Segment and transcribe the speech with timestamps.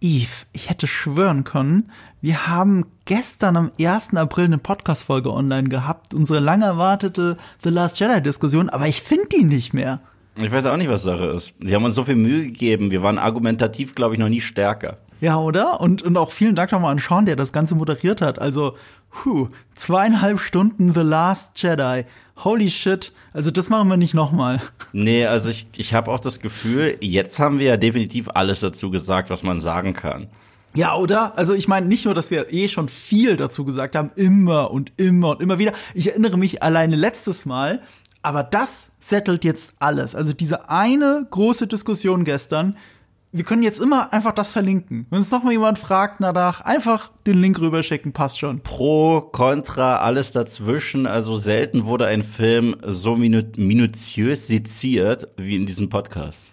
[0.00, 1.90] Eve, ich hätte schwören können,
[2.20, 4.14] wir haben gestern am 1.
[4.14, 9.44] April eine Podcast-Folge online gehabt, unsere lang erwartete The Last Jedi-Diskussion, aber ich finde die
[9.44, 10.00] nicht mehr.
[10.36, 11.54] Ich weiß auch nicht, was Sache ist.
[11.60, 12.92] Sie haben uns so viel Mühe gegeben.
[12.92, 14.98] Wir waren argumentativ, glaube ich, noch nie stärker.
[15.20, 15.80] Ja, oder?
[15.80, 18.38] Und, und auch vielen Dank nochmal an Sean, der das Ganze moderiert hat.
[18.38, 18.76] Also,
[19.10, 22.04] puh, zweieinhalb Stunden The Last Jedi.
[22.44, 23.12] Holy shit.
[23.32, 24.60] Also, das machen wir nicht nochmal.
[24.92, 28.90] Nee, also ich, ich habe auch das Gefühl, jetzt haben wir ja definitiv alles dazu
[28.90, 30.28] gesagt, was man sagen kann.
[30.74, 31.36] Ja, oder?
[31.36, 34.92] Also ich meine nicht nur, dass wir eh schon viel dazu gesagt haben, immer und
[34.96, 35.72] immer und immer wieder.
[35.94, 37.80] Ich erinnere mich alleine letztes Mal,
[38.22, 40.14] aber das settelt jetzt alles.
[40.14, 42.76] Also diese eine große Diskussion gestern,
[43.30, 45.06] wir können jetzt immer einfach das verlinken.
[45.10, 48.60] Wenn uns noch mal jemand fragt danach, einfach den Link rüberschicken, passt schon.
[48.60, 51.06] Pro, Contra, alles dazwischen.
[51.06, 56.46] Also selten wurde ein Film so minu minutiös seziert wie in diesem Podcast.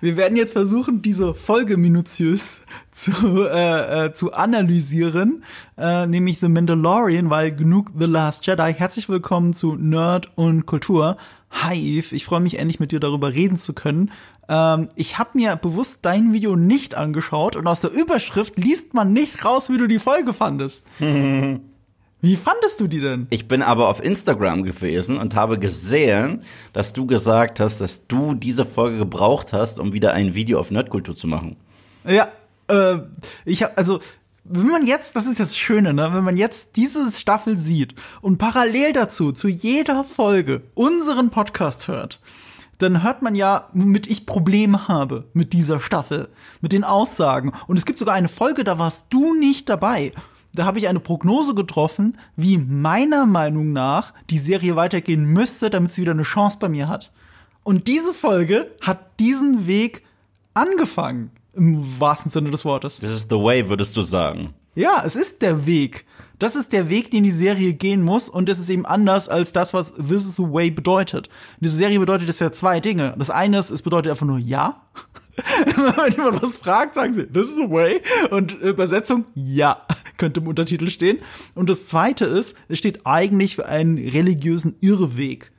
[0.00, 3.10] Wir werden jetzt versuchen, diese Folge minutiös zu,
[3.48, 5.42] äh, äh, zu analysieren,
[5.76, 8.74] äh, nämlich The Mandalorian, weil genug The Last Jedi.
[8.74, 11.16] Herzlich willkommen zu Nerd und Kultur.
[11.50, 14.12] Hi Eve, ich freue mich endlich mit dir darüber reden zu können.
[14.50, 19.12] Ähm, ich habe mir bewusst dein Video nicht angeschaut und aus der Überschrift liest man
[19.12, 20.86] nicht raus, wie du die Folge fandest.
[22.22, 23.28] Wie fandest du die denn?
[23.30, 26.42] Ich bin aber auf Instagram gewesen und habe gesehen,
[26.74, 30.70] dass du gesagt hast, dass du diese Folge gebraucht hast, um wieder ein Video auf
[30.70, 31.56] Nerdkultur zu machen.
[32.04, 32.28] Ja,
[32.68, 32.98] äh,
[33.46, 34.00] ich habe also
[34.44, 38.36] wenn man jetzt, das ist das Schöne, ne, wenn man jetzt diese Staffel sieht und
[38.36, 42.20] parallel dazu zu jeder Folge unseren Podcast hört,
[42.82, 46.28] dann hört man ja, womit ich Probleme habe mit dieser Staffel,
[46.60, 47.52] mit den Aussagen.
[47.66, 50.12] Und es gibt sogar eine Folge, da warst du nicht dabei
[50.54, 55.92] da habe ich eine Prognose getroffen, wie meiner Meinung nach die Serie weitergehen müsste, damit
[55.92, 57.12] sie wieder eine Chance bei mir hat.
[57.62, 60.02] Und diese Folge hat diesen Weg
[60.54, 62.98] angefangen, im wahrsten Sinne des Wortes.
[62.98, 64.54] This is the way, würdest du sagen.
[64.74, 66.06] Ja, es ist der Weg.
[66.38, 69.52] Das ist der Weg, den die Serie gehen muss und es ist eben anders als
[69.52, 71.28] das, was This is the way bedeutet.
[71.60, 73.14] Diese Serie bedeutet es ja zwei Dinge.
[73.18, 74.82] Das eine ist, es bedeutet einfach nur ja.
[75.76, 78.00] Wenn jemand was fragt, sagen sie, this is the way.
[78.30, 79.86] Und Übersetzung, ja,
[80.16, 81.18] könnte im Untertitel stehen.
[81.54, 85.52] Und das zweite ist, es steht eigentlich für einen religiösen Irrweg.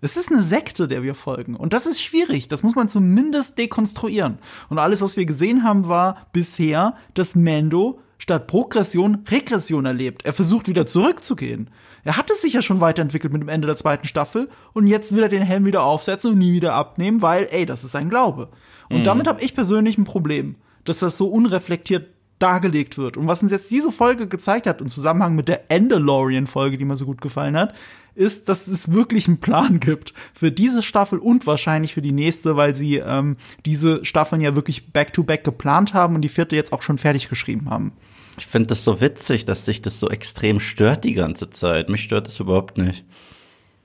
[0.00, 1.56] Es ist eine Sekte, der wir folgen.
[1.56, 2.48] Und das ist schwierig.
[2.48, 4.38] Das muss man zumindest dekonstruieren.
[4.68, 10.24] Und alles, was wir gesehen haben, war bisher, dass Mando statt Progression Regression erlebt.
[10.24, 11.70] Er versucht wieder zurückzugehen.
[12.04, 15.22] Er hatte sich ja schon weiterentwickelt mit dem Ende der zweiten Staffel und jetzt will
[15.22, 18.50] er den Helm wieder aufsetzen und nie wieder abnehmen, weil, ey, das ist sein Glaube.
[18.88, 19.04] Und mhm.
[19.04, 22.08] damit habe ich persönlich ein Problem, dass das so unreflektiert
[22.38, 23.16] dargelegt wird.
[23.16, 26.96] Und was uns jetzt diese Folge gezeigt hat, im Zusammenhang mit der Endalorian-Folge, die mir
[26.96, 27.74] so gut gefallen hat,
[28.14, 32.56] ist, dass es wirklich einen Plan gibt für diese Staffel und wahrscheinlich für die nächste,
[32.56, 36.72] weil sie ähm, diese Staffeln ja wirklich back-to-back -back geplant haben und die vierte jetzt
[36.72, 37.92] auch schon fertig geschrieben haben.
[38.38, 41.88] Ich finde das so witzig, dass sich das so extrem stört die ganze Zeit.
[41.88, 43.04] Mich stört das überhaupt nicht.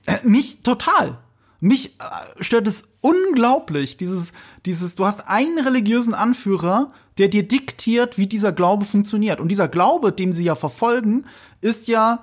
[0.06, 1.18] Äh, mich total.
[1.60, 4.32] Mich äh, stört es unglaublich, dieses,
[4.64, 9.40] dieses, du hast einen religiösen Anführer, der dir diktiert, wie dieser Glaube funktioniert.
[9.40, 11.24] Und dieser Glaube, dem sie ja verfolgen,
[11.60, 12.22] ist ja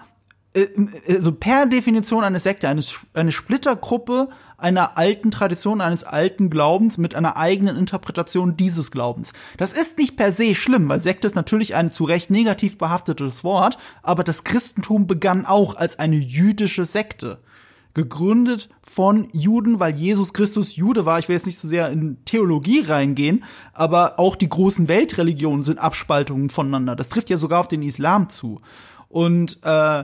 [1.08, 4.30] also per Definition eine Sekte, eine, eine Splittergruppe
[4.63, 9.34] einer alten Tradition, eines alten Glaubens mit einer eigenen Interpretation dieses Glaubens.
[9.57, 13.44] Das ist nicht per se schlimm, weil Sekte ist natürlich ein zu Recht negativ behaftetes
[13.44, 17.40] Wort, aber das Christentum begann auch als eine jüdische Sekte
[17.94, 21.19] gegründet von Juden, weil Jesus Christus Jude war.
[21.19, 23.44] Ich will jetzt nicht so sehr in Theologie reingehen,
[23.74, 26.95] aber auch die großen Weltreligionen sind Abspaltungen voneinander.
[26.95, 28.62] Das trifft ja sogar auf den Islam zu.
[29.09, 30.03] Und äh,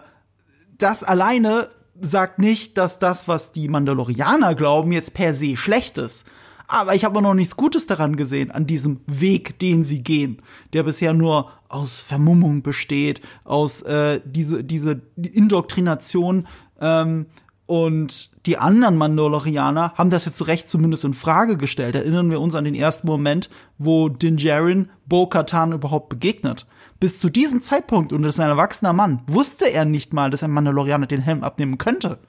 [0.78, 1.70] das alleine
[2.02, 6.26] sagt nicht, dass das, was die Mandalorianer glauben, jetzt per se schlecht ist.
[6.68, 10.42] Aber ich habe noch nichts Gutes daran gesehen, an diesem Weg, den sie gehen,
[10.74, 16.48] der bisher nur aus Vermummung besteht, aus äh, diese, diese Indoktrination
[16.80, 17.26] ähm,
[17.66, 21.94] und die anderen Mandalorianer haben das jetzt zu Recht zumindest in Frage gestellt.
[21.94, 26.66] Erinnern wir uns an den ersten Moment, wo Din Djarin Bo-Katan überhaupt begegnet.
[27.00, 30.44] Bis zu diesem Zeitpunkt, und das ist ein erwachsener Mann, wusste er nicht mal, dass
[30.44, 32.20] ein Mandalorianer den Helm abnehmen könnte.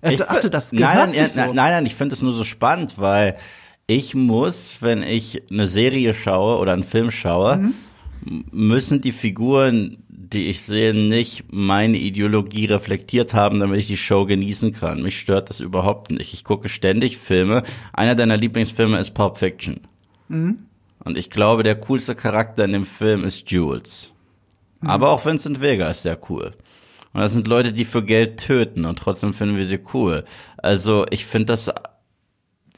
[0.00, 1.40] Er ich dachte, das gehört nein, nein, so.
[1.40, 3.36] nein, nein, ich finde es nur so spannend, weil
[3.86, 8.44] ich muss, wenn ich eine Serie schaue oder einen Film schaue, mhm.
[8.50, 10.04] müssen die Figuren
[10.34, 15.02] die ich sehe, nicht meine Ideologie reflektiert haben, damit ich die Show genießen kann.
[15.02, 16.34] Mich stört das überhaupt nicht.
[16.34, 17.62] Ich gucke ständig Filme.
[17.92, 19.80] Einer deiner Lieblingsfilme ist Pulp Fiction.
[20.28, 20.58] Mhm.
[21.04, 24.12] Und ich glaube, der coolste Charakter in dem Film ist Jules.
[24.80, 24.90] Mhm.
[24.90, 26.52] Aber auch Vincent Vega ist sehr cool.
[27.12, 30.24] Und das sind Leute, die für Geld töten und trotzdem finden wir sie cool.
[30.56, 31.70] Also ich finde das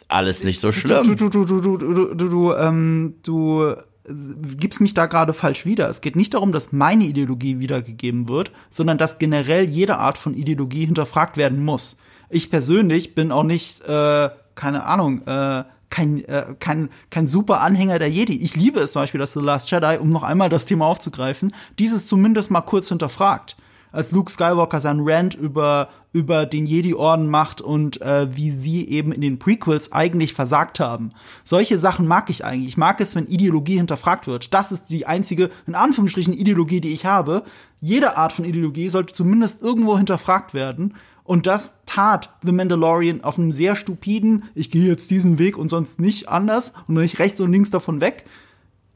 [0.08, 1.16] alles nicht so schlimm.
[1.16, 3.74] Du, du, du, du, du, du, du, du, ähm, du
[4.08, 5.88] gibst mich da gerade falsch wieder.
[5.88, 10.34] Es geht nicht darum, dass meine Ideologie wiedergegeben wird, sondern dass generell jede Art von
[10.34, 11.98] Ideologie hinterfragt werden muss.
[12.28, 17.98] Ich persönlich bin auch nicht, äh, keine Ahnung, äh, kein, äh, kein, kein super Anhänger
[17.98, 18.36] der Jedi.
[18.38, 21.52] Ich liebe es zum Beispiel, dass The Last Jedi, um noch einmal das Thema aufzugreifen,
[21.78, 23.56] dieses zumindest mal kurz hinterfragt
[23.96, 29.10] als Luke Skywalker seinen Rant über, über den Jedi-Orden macht und äh, wie sie eben
[29.10, 31.12] in den Prequels eigentlich versagt haben.
[31.44, 32.68] Solche Sachen mag ich eigentlich.
[32.68, 34.52] Ich mag es, wenn Ideologie hinterfragt wird.
[34.52, 37.42] Das ist die einzige, in Anführungsstrichen, Ideologie, die ich habe.
[37.80, 40.94] Jede Art von Ideologie sollte zumindest irgendwo hinterfragt werden.
[41.26, 45.68] Und das tat The Mandalorian auf einem sehr stupiden, ich gehe jetzt diesen Weg und
[45.68, 48.24] sonst nicht anders und nicht rechts und links davon weg,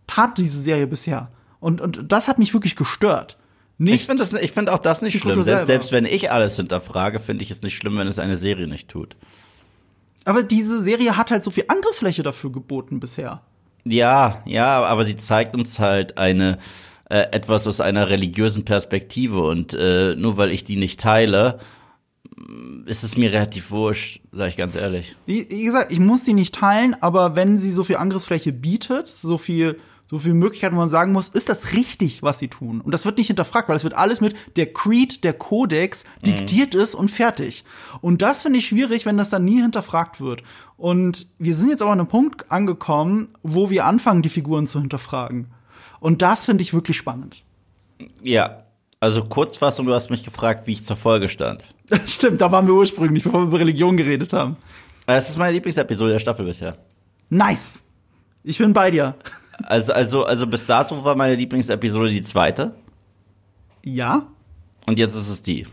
[0.07, 1.31] tat diese Serie bisher.
[1.59, 3.37] Und, und das hat mich wirklich gestört.
[3.79, 5.43] Nicht ich finde ich finde auch das nicht schlimm.
[5.43, 8.69] Selbst, selbst wenn ich alles hinterfrage, finde ich es nicht schlimm, wenn es eine Serie
[8.69, 9.17] nicht tut.
[10.25, 13.41] Aber diese Serie hat halt so viel Angriffsfläche dafür geboten bisher.
[13.85, 16.59] Ja, ja, aber sie zeigt uns halt eine
[17.09, 21.59] äh, etwas aus einer religiösen Perspektive und äh, nur weil ich die nicht teile,
[22.87, 25.17] ist es mir relativ wurscht, sage ich ganz ehrlich.
[25.27, 29.09] Wie, wie gesagt, ich muss sie nicht teilen, aber wenn sie so viel Angriffsfläche bietet,
[29.09, 29.79] so viel
[30.11, 32.81] so viele Möglichkeiten, wo man sagen muss, ist das richtig, was sie tun?
[32.81, 36.75] Und das wird nicht hinterfragt, weil es wird alles mit der Creed, der Kodex diktiert
[36.75, 36.81] mhm.
[36.81, 37.63] ist und fertig.
[38.01, 40.43] Und das finde ich schwierig, wenn das dann nie hinterfragt wird.
[40.77, 44.81] Und wir sind jetzt aber an einem Punkt angekommen, wo wir anfangen, die Figuren zu
[44.81, 45.47] hinterfragen.
[46.01, 47.45] Und das finde ich wirklich spannend.
[48.21, 48.65] Ja,
[48.99, 51.73] also Kurzfassung, du hast mich gefragt, wie ich zur Folge stand.
[52.07, 54.57] Stimmt, da waren wir ursprünglich, bevor wir über Religion geredet haben.
[55.07, 56.77] Es ist meine Lieblingsepisode der Staffel bisher.
[57.29, 57.83] Nice.
[58.45, 59.15] Ich bin bei dir.
[59.65, 62.75] Also, also, also bis dato war meine Lieblingsepisode die zweite.
[63.85, 64.27] Ja.
[64.87, 65.67] Und jetzt ist es die.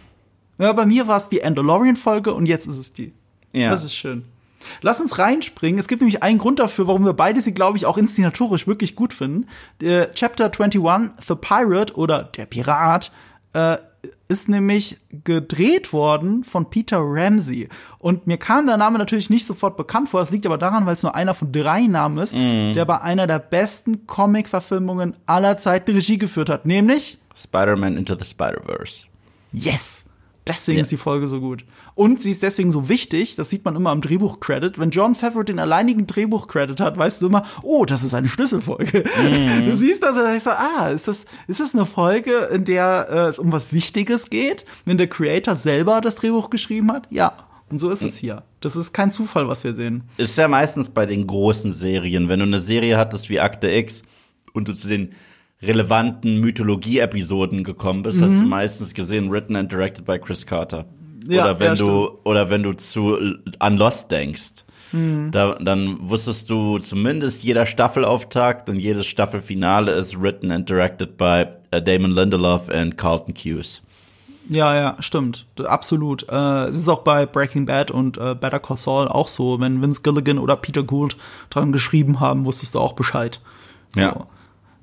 [0.58, 3.14] Ja, bei mir war es die Andalorian-Folge und jetzt ist es die.
[3.54, 3.70] Ja.
[3.70, 4.26] Das ist schön.
[4.82, 5.80] Lass uns reinspringen.
[5.80, 8.96] Es gibt nämlich einen Grund dafür, warum wir beide sie, glaube ich, auch inszenatorisch wirklich
[8.96, 9.48] gut finden.
[9.80, 13.12] Der Chapter 21, The Pirate oder Der Pirat,
[13.54, 13.78] äh,
[14.28, 17.70] ist nämlich gedreht worden von Peter Ramsey.
[18.00, 20.22] Und mir kam der Name natürlich nicht sofort bekannt vor.
[20.22, 22.74] Es liegt aber daran, weil es nur einer von drei Namen ist, mm.
[22.74, 26.66] der bei einer der besten Comic-Verfilmungen aller Zeiten Regie geführt hat.
[26.66, 29.06] Nämlich Spider-Man Into the Spider-Verse.
[29.52, 30.07] Yes!
[30.48, 30.82] Deswegen ja.
[30.84, 31.66] ist die Folge so gut.
[31.96, 34.80] Und sie ist deswegen so wichtig, das sieht man immer am Drehbuch-Credit.
[34.80, 39.04] Wenn John Favreau den alleinigen Drehbuch-Credit hat, weißt du immer, oh, das ist eine Schlüsselfolge.
[39.22, 39.66] Mhm.
[39.66, 42.66] Du siehst das und dann denkst du, ah, ist das, ist das eine Folge, in
[42.66, 44.66] der äh, es um was Wichtiges geht?
[44.86, 47.08] Wenn der Creator selber das Drehbuch geschrieben hat?
[47.10, 47.34] Ja.
[47.70, 48.44] Und so ist es hier.
[48.62, 50.04] Das ist kein Zufall, was wir sehen.
[50.16, 52.30] Ist ja meistens bei den großen Serien.
[52.30, 54.04] Wenn du eine Serie hattest wie Akte X
[54.54, 55.12] und du zu den
[55.62, 58.26] relevanten Mythologie-Episoden gekommen bist, mhm.
[58.26, 58.50] hast du mhm.
[58.50, 60.86] meistens gesehen, written and directed by Chris Carter.
[61.28, 63.18] Ja, oder wenn ja, du oder wenn du zu
[63.60, 64.64] an Lost denkst.
[64.92, 65.32] Mhm.
[65.32, 71.46] Da, dann wusstest du zumindest jeder Staffelauftakt und jedes Staffelfinale ist written and directed by
[71.76, 73.82] uh, Damon Lindelof and Carlton Cuse.
[74.50, 75.46] Ja, ja, stimmt.
[75.66, 76.26] Absolut.
[76.30, 79.60] Äh, es ist auch bei Breaking Bad und äh, Better Call Saul auch so.
[79.60, 81.18] Wenn Vince Gilligan oder Peter Gould
[81.50, 83.42] dran geschrieben haben, wusstest du auch Bescheid.
[83.94, 84.00] So.
[84.00, 84.28] Ja.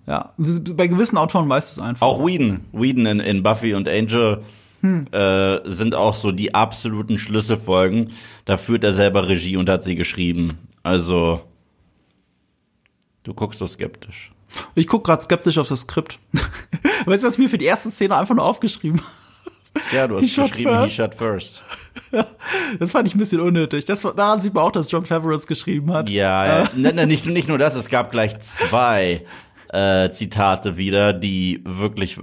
[0.07, 2.07] Ja, bei gewissen Autoren weißt du es einfach.
[2.07, 2.61] Auch Whedon.
[2.73, 4.43] Whedon in, in Buffy und Angel
[4.83, 5.07] hm.
[5.13, 8.11] äh, sind auch so die absoluten Schlüsselfolgen.
[8.45, 10.59] Da führt er selber Regie und hat sie geschrieben.
[10.83, 11.41] Also,
[13.23, 14.31] du guckst so skeptisch.
[14.75, 16.19] Ich guck gerade skeptisch auf das Skript.
[17.07, 19.01] weißt du, was mir für die erste Szene einfach nur aufgeschrieben
[19.93, 21.63] Ja, du hast he geschrieben, shot he shot first.
[22.79, 23.85] das fand ich ein bisschen unnötig.
[23.85, 26.11] Das, daran sieht man auch, dass John Favreau es geschrieben hat.
[26.11, 26.69] Ja, ja.
[26.75, 29.25] ne, ne, nicht, nicht nur das, es gab gleich zwei
[29.75, 32.21] äh, Zitate wieder, die wirklich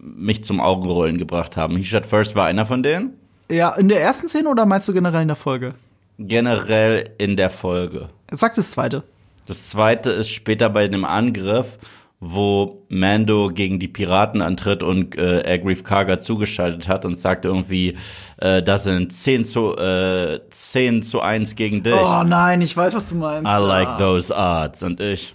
[0.00, 1.76] mich zum Augenrollen gebracht haben.
[1.76, 3.14] He Shot First war einer von denen.
[3.50, 5.74] Ja, in der ersten Szene oder meinst du generell in der Folge?
[6.18, 8.08] Generell in der Folge.
[8.30, 9.02] Sag das zweite.
[9.46, 11.78] Das zweite ist später bei dem Angriff,
[12.20, 17.96] wo Mando gegen die Piraten antritt und äh, Agrief Karga zugeschaltet hat und sagt irgendwie,
[18.38, 21.92] äh, das sind 10 zu, äh, 10 zu 1 gegen dich.
[21.94, 23.50] Oh nein, ich weiß, was du meinst.
[23.50, 23.98] I like ah.
[23.98, 24.82] those odds.
[24.82, 25.34] Und ich.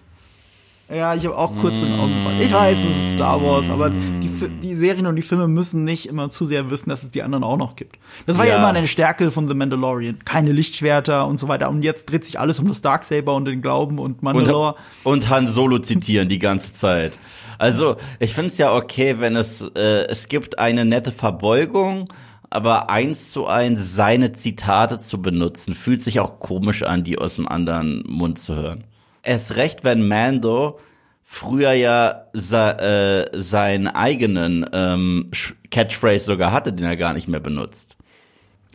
[0.91, 2.41] Ja, ich habe auch kurz mit den Augen gefallen.
[2.41, 4.29] Ich weiß, es ist Star Wars, aber die,
[4.63, 7.43] die Serien und die Filme müssen nicht immer zu sehr wissen, dass es die anderen
[7.43, 8.00] auch noch gibt.
[8.25, 10.17] Das war ja, ja immer eine Stärke von The Mandalorian.
[10.25, 11.69] Keine Lichtschwerter und so weiter.
[11.69, 14.75] Und jetzt dreht sich alles um das Darksaber und den Glauben und Mandalore.
[15.03, 17.19] Und, und Han Solo zitieren die ganze Zeit.
[17.60, 22.05] Also, ich finde es ja okay, wenn es, äh, es gibt eine nette Verbeugung,
[22.50, 27.36] aber eins zu eins seine Zitate zu benutzen, fühlt sich auch komisch an, die aus
[27.36, 28.86] dem anderen Mund zu hören.
[29.24, 30.80] Erst recht, wenn Mando
[31.24, 35.30] früher ja äh, seinen eigenen ähm,
[35.70, 37.96] Catchphrase sogar hatte, den er gar nicht mehr benutzt.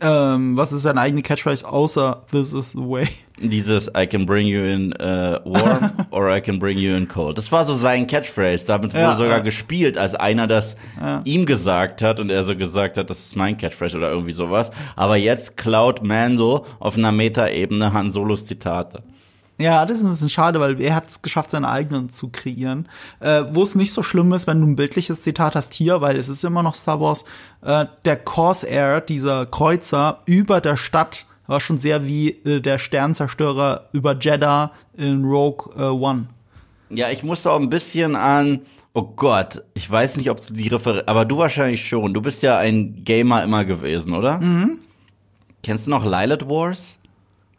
[0.01, 3.07] Ähm, was ist seine eigene Catchphrase außer This is the way?
[3.39, 7.37] Dieses I can bring you in uh, warm or I can bring you in cold.
[7.37, 8.65] Das war so sein Catchphrase.
[8.65, 9.43] Damit wurde Ja, sogar ja.
[9.43, 11.21] gespielt, als einer das Ja.
[11.23, 14.69] ihm gesagt hat und er so gesagt hat, das ist mein Catchphrase oder irgendwie sowas.
[14.97, 19.01] Aber jetzt klaut Mando auf einer Metaebene Han Solos Zitate.
[19.57, 22.89] Ja, das ist ein bisschen schade, weil er hat es geschafft, seine eigenen zu kreieren.
[23.21, 26.17] Äh, Wo es nicht so schlimm ist, wenn du ein bildliches Zitat hast hier, weil
[26.17, 27.23] es ist immer noch Star Wars,
[27.61, 33.87] äh, der Corsair, dieser Kreuzer über der Stadt, war schon sehr wie äh, der Sternzerstörer
[33.93, 36.27] über Jeddah in Rogue äh, One.
[36.89, 38.61] Ja, ich musste auch ein bisschen an,
[38.93, 42.13] oh Gott, ich weiß nicht, ob du die Refer aber du wahrscheinlich schon.
[42.13, 44.39] Du bist ja ein Gamer immer gewesen, oder?
[44.39, 44.79] Mhm.
[45.63, 46.97] Kennst du noch Lilith Wars?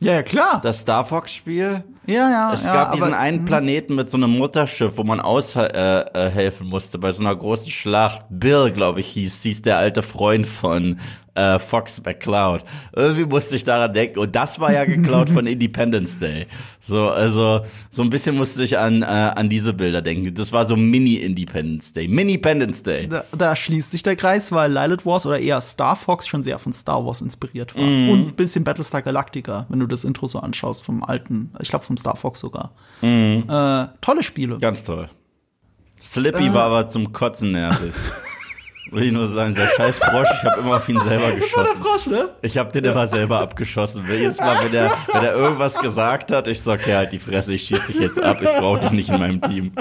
[0.00, 0.60] Ja, ja, klar.
[0.62, 1.82] Das Star Fox Spiel?
[2.06, 2.52] ja, ja.
[2.52, 5.74] Es ja, gab diesen aber- einen Planeten mit so einem Mutterschiff, wo man aushelfen
[6.14, 8.26] äh, äh, musste bei so einer großen Schlacht.
[8.28, 10.98] Bill, glaube ich, hieß, hieß der alte Freund von
[11.36, 12.64] äh, Fox McCloud.
[12.94, 14.18] Irgendwie musste ich daran denken.
[14.20, 16.46] Und das war ja geklaut von Independence Day.
[16.80, 20.34] So, also so ein bisschen musste ich an äh, an diese Bilder denken.
[20.34, 23.08] Das war so Mini Independence Day, Mini Independence Day.
[23.08, 26.58] Da, da schließt sich der Kreis, weil Lilith Wars oder eher Star Fox schon sehr
[26.58, 27.82] von Star Wars inspiriert war.
[27.82, 28.10] Mhm.
[28.10, 31.84] Und ein bisschen Battlestar Galactica, wenn du das Intro so anschaust vom alten, ich glaube
[31.84, 32.72] vom Star Fox sogar.
[33.02, 33.44] Mhm.
[33.48, 34.58] Äh, tolle Spiele.
[34.58, 35.08] Ganz toll.
[36.00, 37.94] Slippy war aber zum Kotzen nervig.
[38.90, 41.82] Will ich nur sagen, der scheiß Frosch, ich habe immer auf ihn selber geschossen.
[41.82, 42.28] Frosch, ne?
[42.42, 44.04] Ich habe den immer selber abgeschossen.
[44.08, 47.54] Jedes Mal, wenn er, wenn er irgendwas gesagt hat, ich sag, ja, halt die Fresse,
[47.54, 49.72] ich schieß dich jetzt ab, ich brauche dich nicht in meinem Team.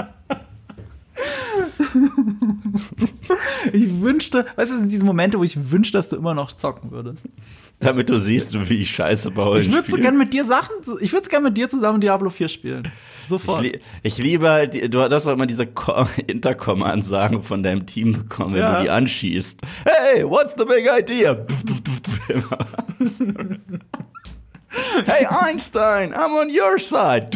[3.72, 7.28] Ich wünschte, weißt du, diese Momente, wo ich wünschte, dass du immer noch zocken würdest.
[7.78, 9.60] Damit du siehst, wie ich scheiße baue.
[9.60, 12.48] Ich würde so gern mit dir Sachen, ich würde gern mit dir zusammen Diablo 4
[12.48, 12.90] spielen.
[13.28, 13.64] Sofort.
[13.66, 18.54] Ich, ich liebe halt, du hast auch immer diese Co- Intercom-Ansagen von deinem Team bekommen,
[18.54, 18.78] wenn Ja.
[18.78, 19.60] du die anschießt.
[19.84, 21.36] Hey, what's the big idea?
[25.06, 27.28] hey Einstein, I'm on your side.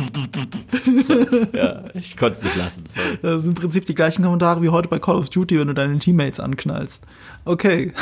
[1.02, 2.85] So, ja, ich konnte es nicht lassen.
[2.87, 3.18] Sorry.
[3.23, 5.75] Das sind im Prinzip die gleichen Kommentare wie heute bei Call of Duty, wenn du
[5.75, 7.06] deine Teammates anknallst.
[7.44, 7.92] Okay.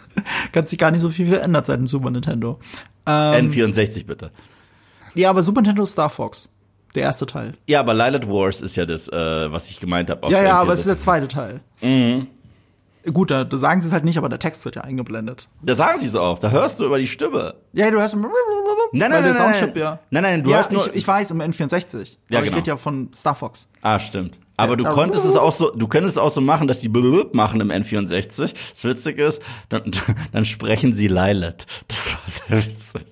[0.52, 2.58] Kann sich gar nicht so viel verändert seit dem Super Nintendo.
[3.06, 4.30] Ähm, N64 bitte.
[5.14, 6.48] ja, aber Super Nintendo Star Fox.
[6.94, 7.52] Der erste Teil.
[7.66, 10.30] Ja, aber Lilith Wars ist ja das, äh, was ich gemeint habe.
[10.30, 11.60] Ja, ja, aber es ist der zweite Teil.
[11.82, 12.28] Mhm.
[13.12, 15.48] Gut, da, da sagen sie es halt nicht, aber der Text wird ja eingeblendet.
[15.62, 17.54] Da sagen sie es auch, da hörst du über die Stimme.
[17.72, 18.16] Ja, du hörst.
[18.92, 19.82] Nein, weil nein, der nein, Soundchip nein.
[19.82, 19.98] ja.
[20.10, 22.16] Nein, nein, du ja, hast nur- ich, ich weiß, im N64.
[22.28, 22.56] Ja, aber genau.
[22.56, 23.68] ich rede ja von Star Fox.
[23.82, 24.36] Ah, stimmt.
[24.56, 26.88] Aber du da- konntest es auch so, du könntest es auch so machen, dass die
[26.88, 28.54] blub machen im N64.
[28.72, 29.90] Das Witzige ist, dann,
[30.32, 31.66] dann sprechen sie Lilith.
[31.88, 33.04] Das war sehr witzig.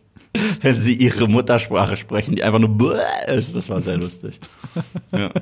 [0.63, 4.41] Wenn sie ihre Muttersprache sprechen, die einfach nur ist, das war sehr lustig.
[5.13, 5.31] Ja.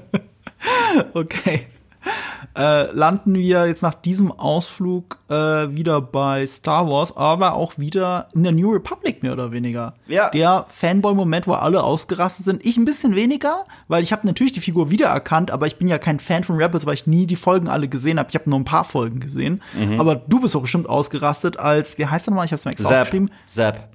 [1.14, 1.66] Okay.
[2.54, 8.28] Äh, landen wir jetzt nach diesem Ausflug äh, wieder bei Star Wars, aber auch wieder
[8.34, 9.94] in der New Republic mehr oder weniger.
[10.06, 10.28] Ja.
[10.28, 12.66] Der Fanboy-Moment, wo alle ausgerastet sind.
[12.66, 15.96] Ich ein bisschen weniger, weil ich habe natürlich die Figur wiedererkannt, aber ich bin ja
[15.96, 18.28] kein Fan von Rebels, weil ich nie die Folgen alle gesehen habe.
[18.28, 19.62] Ich habe nur ein paar Folgen gesehen.
[19.72, 19.98] Mhm.
[19.98, 22.44] Aber du bist doch bestimmt ausgerastet als, wie heißt er nochmal?
[22.44, 23.30] Ich hab's mir extra aufgeschrieben.
[23.46, 23.88] Zapp.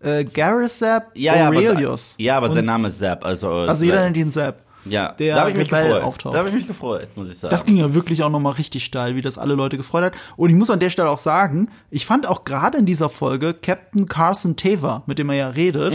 [0.00, 2.16] Äh, Gareth Zapp Ja, ja, aber, Aurelius.
[2.18, 3.24] ja, aber sein Name ist Zapp.
[3.24, 4.62] Also, Also jeder nennt ihn Zapp.
[4.88, 6.02] Ja, der da habe ich mich gefreut.
[6.02, 6.34] auftaucht.
[6.34, 7.50] Da habe ich mich gefreut, muss ich sagen.
[7.50, 10.14] Das ging ja wirklich auch noch mal richtig steil, wie das alle Leute gefreut hat.
[10.36, 13.54] Und ich muss an der Stelle auch sagen, ich fand auch gerade in dieser Folge
[13.54, 15.94] Captain Carson Taver, mit dem er ja redet,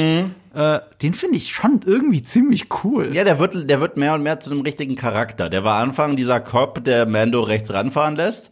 [0.53, 3.15] äh, den finde ich schon irgendwie ziemlich cool.
[3.15, 5.49] Ja, der wird, der wird mehr und mehr zu einem richtigen Charakter.
[5.49, 8.51] Der war Anfang dieser Cop, der Mando rechts ranfahren lässt.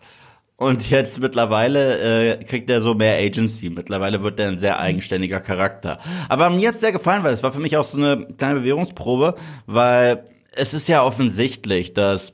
[0.60, 3.70] Und jetzt mittlerweile äh, kriegt er so mehr Agency.
[3.70, 6.00] Mittlerweile wird er ein sehr eigenständiger Charakter.
[6.28, 9.36] Aber mir jetzt sehr gefallen, weil es war für mich auch so eine kleine Bewährungsprobe,
[9.68, 12.34] weil es ist ja offensichtlich, dass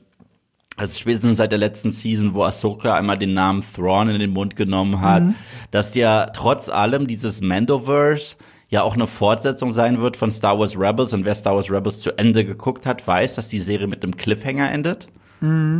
[0.76, 4.56] also spätestens seit der letzten Season, wo Ahsoka einmal den Namen Thrawn in den Mund
[4.56, 5.22] genommen hat,
[5.70, 8.36] dass ja trotz allem dieses Mandoverse
[8.68, 12.00] ja auch eine Fortsetzung sein wird von Star Wars Rebels und wer Star Wars Rebels
[12.00, 15.06] zu Ende geguckt hat, weiß, dass die Serie mit einem Cliffhanger endet.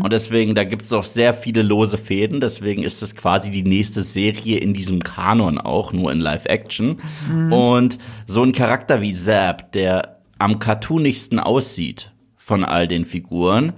[0.02, 3.62] Und deswegen, da gibt es auch sehr viele lose Fäden, deswegen ist es quasi die
[3.62, 6.98] nächste Serie in diesem Kanon auch, nur in Live-Action.
[7.50, 13.72] Und so ein Charakter wie Zap, der am cartoonigsten aussieht von all den Figuren,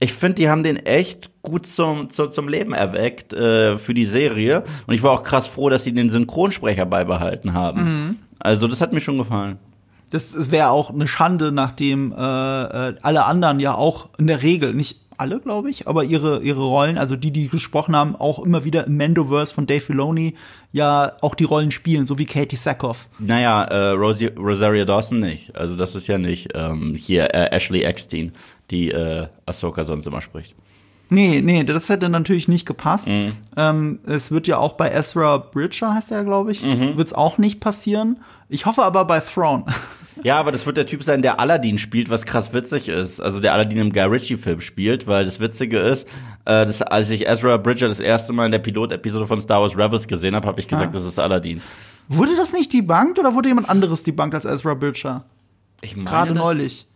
[0.00, 4.04] ich finde, die haben den echt gut zum, zu, zum Leben erweckt äh, für die
[4.04, 4.62] Serie.
[4.86, 8.18] Und ich war auch krass froh, dass sie den Synchronsprecher beibehalten haben.
[8.38, 9.58] Also das hat mir schon gefallen.
[10.10, 14.42] Das, das wäre auch eine Schande, nachdem äh, äh, alle anderen ja auch in der
[14.42, 18.38] Regel, nicht alle, glaube ich, aber ihre, ihre Rollen, also die, die gesprochen haben, auch
[18.38, 20.34] immer wieder im Mandoverse von Dave Filoni
[20.72, 23.08] ja auch die Rollen spielen, so wie Katie Sackhoff.
[23.18, 25.54] Naja, äh, Rosie, Rosario Dawson nicht.
[25.56, 28.32] Also das ist ja nicht ähm, hier äh, Ashley Eckstein,
[28.70, 30.54] die äh, Ahsoka sonst immer spricht.
[31.10, 33.08] Nee, nee, das hätte natürlich nicht gepasst.
[33.56, 37.38] Ähm, es wird ja auch bei Ezra Bridger, heißt er, glaube ich, wird es auch
[37.38, 38.18] nicht passieren.
[38.50, 39.64] Ich hoffe aber bei Throne.
[40.24, 43.20] Ja, aber das wird der Typ sein, der Aladdin spielt, was krass witzig ist.
[43.20, 46.06] Also der Aladdin im Guy Ritchie-Film spielt, weil das Witzige ist,
[46.44, 49.76] äh, das, als ich Ezra Bridger das erste Mal in der Pilotepisode von Star Wars
[49.76, 50.92] Rebels gesehen habe, habe ich gesagt, Ah.
[50.92, 51.62] das ist Aladdin.
[52.08, 55.24] wurde das nicht debunked oder wurde jemand anderes debunked als Ezra Bridger?
[55.82, 56.86] Ich meine Gerade neulich.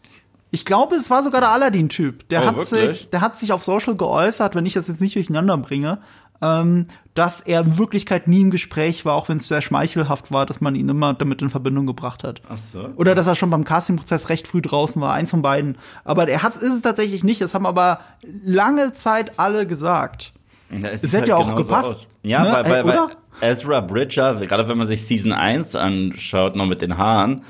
[0.55, 2.29] Ich glaube, es war sogar der Aladdin-Typ.
[2.29, 2.99] Der, Oh, hat wirklich?
[2.99, 5.99] sich, der hat sich auf Social geäußert, wenn ich das jetzt nicht durcheinander bringe,
[6.43, 10.45] ähm, dass er in Wirklichkeit nie im Gespräch war, auch wenn es sehr schmeichelhaft war,
[10.47, 12.41] dass man ihn immer damit in Verbindung gebracht hat.
[12.49, 12.89] Ach so.
[12.97, 15.77] Oder dass er schon beim Castingprozess recht früh draußen war, eins von beiden.
[16.05, 17.41] Aber er hat, ist es tatsächlich nicht.
[17.41, 18.01] Das haben aber
[18.45, 20.33] lange Zeit alle gesagt.
[20.71, 21.91] Ja, es Es hätte ja auch gepasst.
[21.91, 22.09] aus.
[22.23, 22.53] Ja, Ne?
[22.53, 22.99] weil, weil, weil?
[23.41, 27.43] Ezra Bridger, gerade wenn man sich Season 1 anschaut, noch mit den Haaren,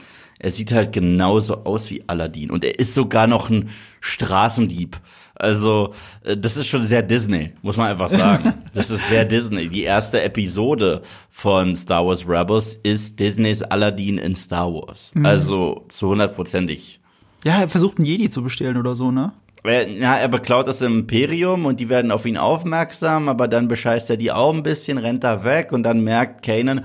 [0.43, 2.51] er sieht halt genauso aus wie Aladdin.
[2.51, 3.71] Und er ist sogar noch ein
[4.01, 5.01] Straßendieb.
[5.37, 5.95] Also,
[6.25, 8.55] äh, das ist schon sehr Disney, muss man einfach sagen.
[8.75, 9.69] das ist sehr Disney.
[9.69, 15.13] Die erste Episode von Star Wars Rebels ist Disneys Aladdin in Star Wars.
[15.15, 15.25] Mhm.
[15.25, 17.01] Also zu hundertprozentig.
[17.45, 19.33] Ja, er versucht einen Jedi zu bestehlen oder so, ne?
[19.65, 24.17] Ja, er beklaut das Imperium und die werden auf ihn aufmerksam, aber dann bescheißt er
[24.17, 26.85] die auch ein bisschen, rennt da weg und dann merkt Kanan,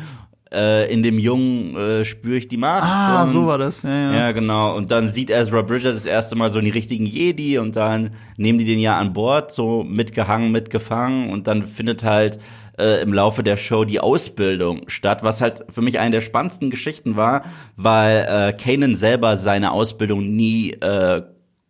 [0.54, 2.84] äh, in dem Jungen äh, spüre ich die Macht.
[2.84, 3.84] Ah, und, so war das.
[3.84, 4.14] Ja, ja.
[4.14, 4.76] Ja, genau.
[4.76, 8.12] Und dann sieht Ezra Bridger das erste Mal so in die richtigen Jedi und dann
[8.38, 12.40] nehmen die den ja an Bord, so mitgehangen, mitgefangen und dann findet halt
[12.78, 16.70] äh, im Laufe der Show die Ausbildung statt, was halt für mich eine der spannendsten
[16.70, 17.44] Geschichten war,
[17.76, 21.22] weil äh, Kanan selber seine Ausbildung nie äh,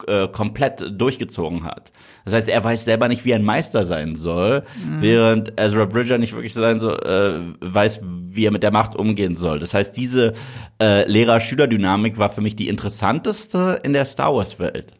[0.06, 1.92] äh, komplett durchgezogen hat.
[2.26, 4.64] Das heißt, er weiß selber nicht, wie ein Meister sein soll,
[5.00, 9.36] während Ezra Bridger nicht wirklich sein so äh, weiß, wie er mit der Macht umgehen
[9.36, 9.60] soll.
[9.60, 10.34] Das heißt, diese
[10.82, 14.94] äh, Lehrer-Schüler-Dynamik war für mich die interessanteste in der Star Wars-Welt.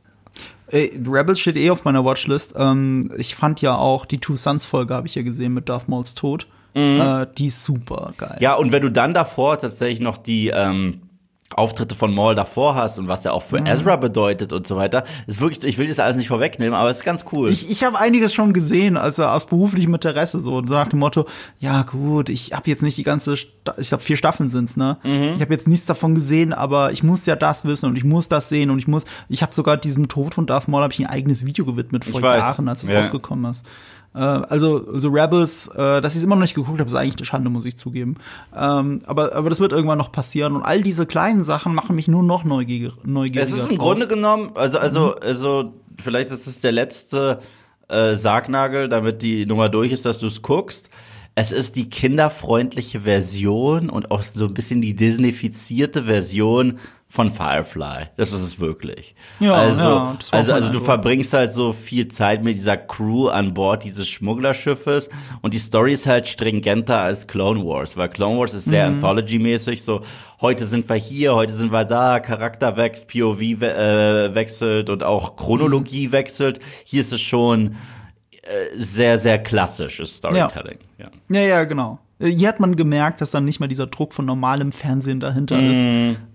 [0.70, 2.56] Ey, Rebels steht eh auf meiner Watchlist.
[2.58, 5.88] Ähm, ich fand ja auch die Two Sons Folge habe ich ja gesehen mit Darth
[5.88, 6.48] Mauls Tod.
[6.74, 8.38] Äh, die ist super geil.
[8.40, 11.02] Ja, und wenn du dann davor tatsächlich noch die ähm,
[11.56, 15.06] Auftritte von Maul davor hast und was er auch für Ezra bedeutet und so weiter,
[15.28, 17.50] ist wirklich, ich will das alles nicht vorwegnehmen, aber es ist ganz cool.
[17.50, 21.26] Ich, ich habe einiges schon gesehen, also aus beruflichem Interesse, so nach dem Motto,
[21.60, 24.98] ja gut, ich habe jetzt nicht die ganze, ich glaube vier Staffeln sind's, ne?
[25.04, 28.28] Ich habe jetzt nichts davon gesehen, aber ich muss ja das wissen und ich muss
[28.28, 31.00] das sehen und ich muss, ich habe sogar diesem Tod von Darth Maul habe ich
[31.00, 32.22] ein eigenes Video gewidmet vor.
[32.22, 32.98] Jahren, als es Ja.
[32.98, 33.66] rausgekommen ist.
[34.18, 37.18] Äh, also, also Rebels, äh, dass ich es immer noch nicht geguckt habe, ist eigentlich
[37.18, 38.16] eine Schande, muss ich zugeben.
[38.56, 42.08] Ähm, aber, aber das wird irgendwann noch passieren und all diese kleinen Sachen machen mich
[42.08, 42.94] nur noch neugieriger.
[43.04, 43.90] neugieriger Es ist im drauf.
[43.90, 47.40] Grunde genommen, also, also, also, vielleicht ist es der letzte
[47.90, 50.90] äh, Sargnagel, damit die Nummer durch ist, dass du es guckst.
[51.36, 58.08] Es ist die kinderfreundliche Version und auch so ein bisschen die Disneyfizierte Version von Firefly.
[58.18, 59.16] Das ist es wirklich.
[59.40, 63.54] Ja, also, ja, also, also du verbringst halt so viel Zeit mit dieser Crew an
[63.54, 65.08] Bord dieses Schmugglerschiffes
[65.42, 68.96] und die Story ist halt stringenter als Clone Wars, weil Clone Wars ist sehr Mhm.
[68.96, 70.02] Anthology-mäßig, so
[70.42, 75.32] heute sind wir hier, heute sind wir da, Charakter wächst, POV äh, wechselt und auch
[75.32, 75.36] Mhm.
[75.38, 76.60] Chronologie wechselt.
[76.84, 77.78] Hier ist es schon
[78.44, 80.80] äh, sehr, sehr klassisches Storytelling.
[80.98, 81.10] Ja.
[81.30, 82.00] Ja, ja, genau.
[82.20, 85.60] Äh, Hier hat man gemerkt, dass dann nicht mehr dieser Druck von normalem Fernsehen dahinter
[85.60, 85.86] ist.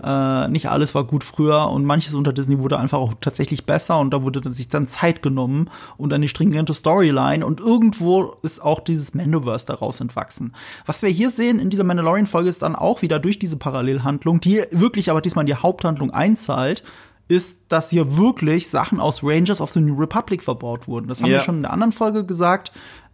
[0.02, 3.98] Äh, nicht alles war gut früher und manches unter Disney wurde einfach auch tatsächlich besser
[3.98, 8.62] und da wurde dann sich dann Zeit genommen und eine stringente Storyline und irgendwo ist
[8.62, 10.54] auch dieses Mandoverse daraus entwachsen.
[10.86, 14.62] Was wir hier sehen in dieser Mandalorian-Folge ist dann auch wieder durch diese Parallelhandlung, die
[14.70, 16.82] wirklich aber diesmal in die Haupthandlung einzahlt,
[17.28, 21.08] ist, dass hier wirklich Sachen aus Rangers of the New Republic verbaut wurden.
[21.08, 21.38] Das haben Ja.
[21.38, 22.72] wir schon in der anderen Folge gesagt.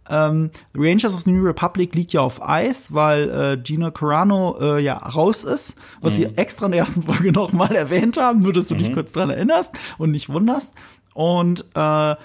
[0.09, 4.81] Ähm, Rangers of the New Republic liegt ja auf Eis, weil äh, Gina Carano äh,
[4.81, 8.53] ja raus ist, was sie extra in der ersten Folge noch mal erwähnt haben, nur
[8.53, 10.73] dass du dich kurz dran erinnerst und nicht wunderst.
[11.13, 12.15] Und äh,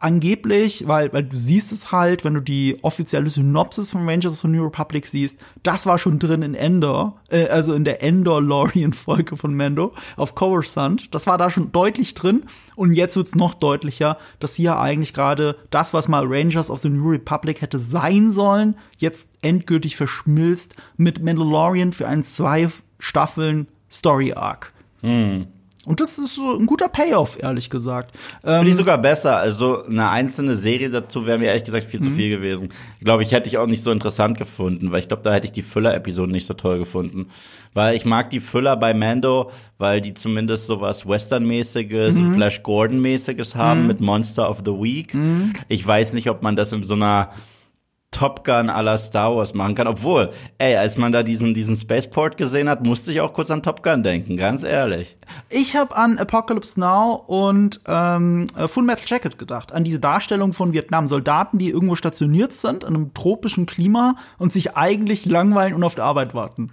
[0.00, 4.40] angeblich, weil, weil du siehst es halt, wenn du die offizielle Synopsis von Rangers of
[4.40, 9.36] the New Republic siehst, das war schon drin in Endor, äh, also in der Endor-Lorien-Folge
[9.36, 11.14] von Mando auf Coruscant.
[11.14, 12.44] Das war da schon deutlich drin
[12.76, 16.88] und jetzt wird's noch deutlicher, dass hier eigentlich gerade das, was mal Rangers of the
[16.88, 24.32] New Republic hätte sein sollen, jetzt endgültig verschmilzt mit Mandalorian für einen zwei Staffeln Story
[24.32, 24.72] Arc.
[25.90, 28.16] Und das ist so ein guter Payoff, ehrlich gesagt.
[28.44, 29.36] Ähm, Finde ich sogar besser.
[29.38, 32.04] Also eine einzelne Serie dazu wäre mir ehrlich gesagt viel Mhm.
[32.04, 32.68] zu viel gewesen.
[32.98, 35.46] Ich glaube, ich hätte ich auch nicht so interessant gefunden, weil ich glaube, da hätte
[35.46, 37.26] ich die Füller-Episoden nicht so toll gefunden.
[37.74, 42.34] Weil ich mag die Füller bei Mando, weil die zumindest sowas Western-mäßiges, Mhm.
[42.34, 45.12] Flash Gordon-mäßiges haben mit Monster of the Week.
[45.68, 47.30] Ich weiß nicht, ob man das in so einer
[48.10, 49.86] Top Gun la Star Wars machen kann.
[49.86, 53.62] Obwohl, ey, als man da diesen, diesen Spaceport gesehen hat, musste ich auch kurz an
[53.62, 55.16] Top Gun denken, ganz ehrlich.
[55.48, 59.72] Ich habe an Apocalypse Now und ähm, Full Metal Jacket gedacht.
[59.72, 64.76] An diese Darstellung von Vietnam-Soldaten, die irgendwo stationiert sind, in einem tropischen Klima und sich
[64.76, 66.72] eigentlich langweilen und auf der Arbeit warten.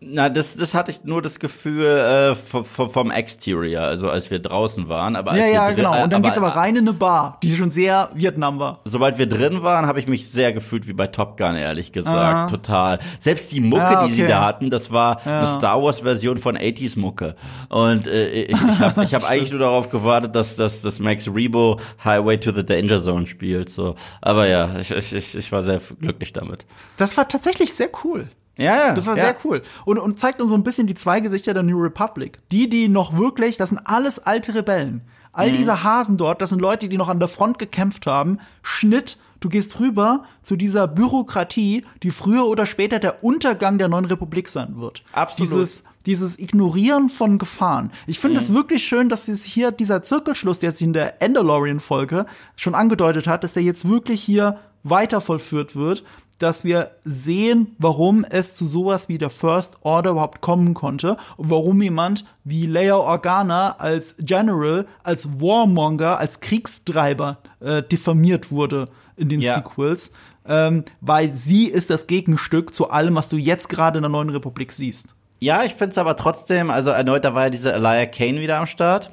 [0.00, 4.38] Na, das, das hatte ich nur das Gefühl äh, vom, vom Exterior, also als wir
[4.38, 5.16] draußen waren.
[5.16, 5.90] Aber als ja, wir ja, genau.
[5.90, 8.78] Und dann aber, geht's aber rein in eine Bar, die schon sehr Vietnam war.
[8.84, 12.16] Sobald wir drin waren, habe ich mich sehr gefühlt wie bei Top Gun, ehrlich gesagt.
[12.16, 12.46] Aha.
[12.46, 13.00] Total.
[13.18, 14.30] Selbst die Mucke, Ja, die sie okay.
[14.30, 17.34] da hatten, das war eine Star Wars-Version von 80s-Mucke.
[17.68, 21.26] Und äh, ich, ich habe ich hab eigentlich nur darauf gewartet, dass, dass, dass Max
[21.26, 23.68] Rebo Highway to the Danger Zone spielt.
[23.68, 23.96] So.
[24.22, 26.66] Aber ja, ich, ich, ich war sehr glücklich damit.
[26.98, 28.28] Das war tatsächlich sehr cool.
[28.58, 28.94] Ja, ja.
[28.94, 29.24] Das war ja.
[29.24, 29.62] sehr cool.
[29.84, 32.40] Und, und zeigt uns so ein bisschen die zwei Gesichter der New Republic.
[32.52, 35.02] Die, die noch wirklich, das sind alles alte Rebellen.
[35.32, 38.38] All diese Hasen dort, das sind Leute, die noch an der Front gekämpft haben.
[38.62, 44.06] Schnitt, du gehst rüber zu dieser Bürokratie, die früher oder später der Untergang der neuen
[44.06, 45.02] Republik sein wird.
[45.12, 45.52] Absolut.
[45.52, 47.92] Dieses, dieses Ignorieren von Gefahren.
[48.08, 52.26] Ich finde es wirklich schön, dass es hier dieser Zirkelschluss, der sich in der Endalorian-Folge
[52.56, 56.02] schon angedeutet hat, dass der jetzt wirklich hier weiter vollführt wird,
[56.38, 61.50] dass wir sehen, warum es zu sowas wie der First Order überhaupt kommen konnte und
[61.50, 69.28] warum jemand wie Leia Organa als General, als Warmonger, als Kriegstreiber äh, diffamiert wurde in
[69.28, 69.54] den Ja.
[69.54, 70.12] Sequels,
[70.46, 74.30] ähm, weil sie ist das Gegenstück zu allem, was du jetzt gerade in der neuen
[74.30, 75.14] Republik siehst.
[75.40, 78.58] Ja, ich finde es aber trotzdem, also erneut, da war ja diese Elia Kane wieder
[78.58, 79.10] am Start.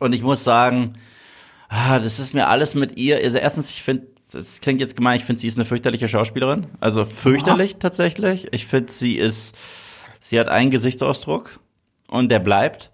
[0.00, 0.94] Und ich muss sagen,
[1.68, 3.16] ah, das ist mir alles mit ihr.
[3.16, 6.66] Also erstens, ich finde, es klingt jetzt gemein, ich finde, sie ist eine fürchterliche Schauspielerin.
[6.80, 8.48] Also fürchterlich tatsächlich.
[8.52, 9.56] Ich finde, sie ist,
[10.20, 11.60] sie hat einen Gesichtsausdruck
[12.08, 12.90] und der bleibt.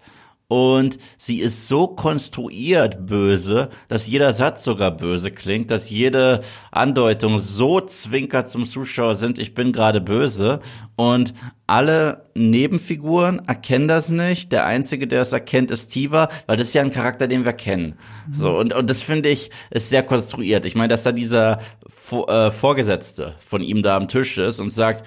[0.47, 7.39] Und sie ist so konstruiert böse, dass jeder Satz sogar böse klingt, dass jede Andeutung
[7.39, 10.59] so zwinkert zum Zuschauer sind, ich bin gerade böse.
[10.95, 11.33] Und
[11.65, 14.51] alle Nebenfiguren erkennen das nicht.
[14.51, 17.53] Der Einzige, der es erkennt, ist Tiva, weil das ist ja ein Charakter, den wir
[17.53, 17.95] kennen.
[18.31, 20.65] So, und, und das finde ich, ist sehr konstruiert.
[20.65, 24.69] Ich meine, dass da dieser Vor äh, Vorgesetzte von ihm da am Tisch ist und
[24.69, 25.05] sagt,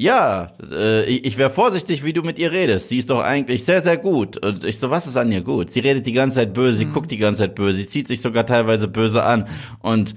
[0.00, 2.88] ja, äh, ich, wäre vorsichtig, wie du mit ihr redest.
[2.88, 4.42] Sie ist doch eigentlich sehr, sehr gut.
[4.42, 5.70] Und ich so, was ist an ihr gut?
[5.70, 8.22] Sie redet die ganze Zeit böse, sie guckt die ganze Zeit böse, sie zieht sich
[8.22, 9.46] sogar teilweise böse an
[9.80, 10.14] und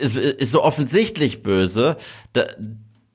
[0.00, 1.98] ist, ist so offensichtlich böse.
[2.32, 2.46] Da,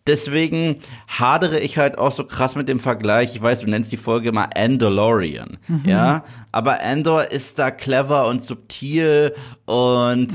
[0.07, 3.35] deswegen hadere ich halt auch so krass mit dem Vergleich.
[3.35, 8.41] Ich weiß, du nennst die Folge immer Andalorian, ja, aber Andor ist da clever und
[8.41, 9.33] subtil
[9.67, 10.29] und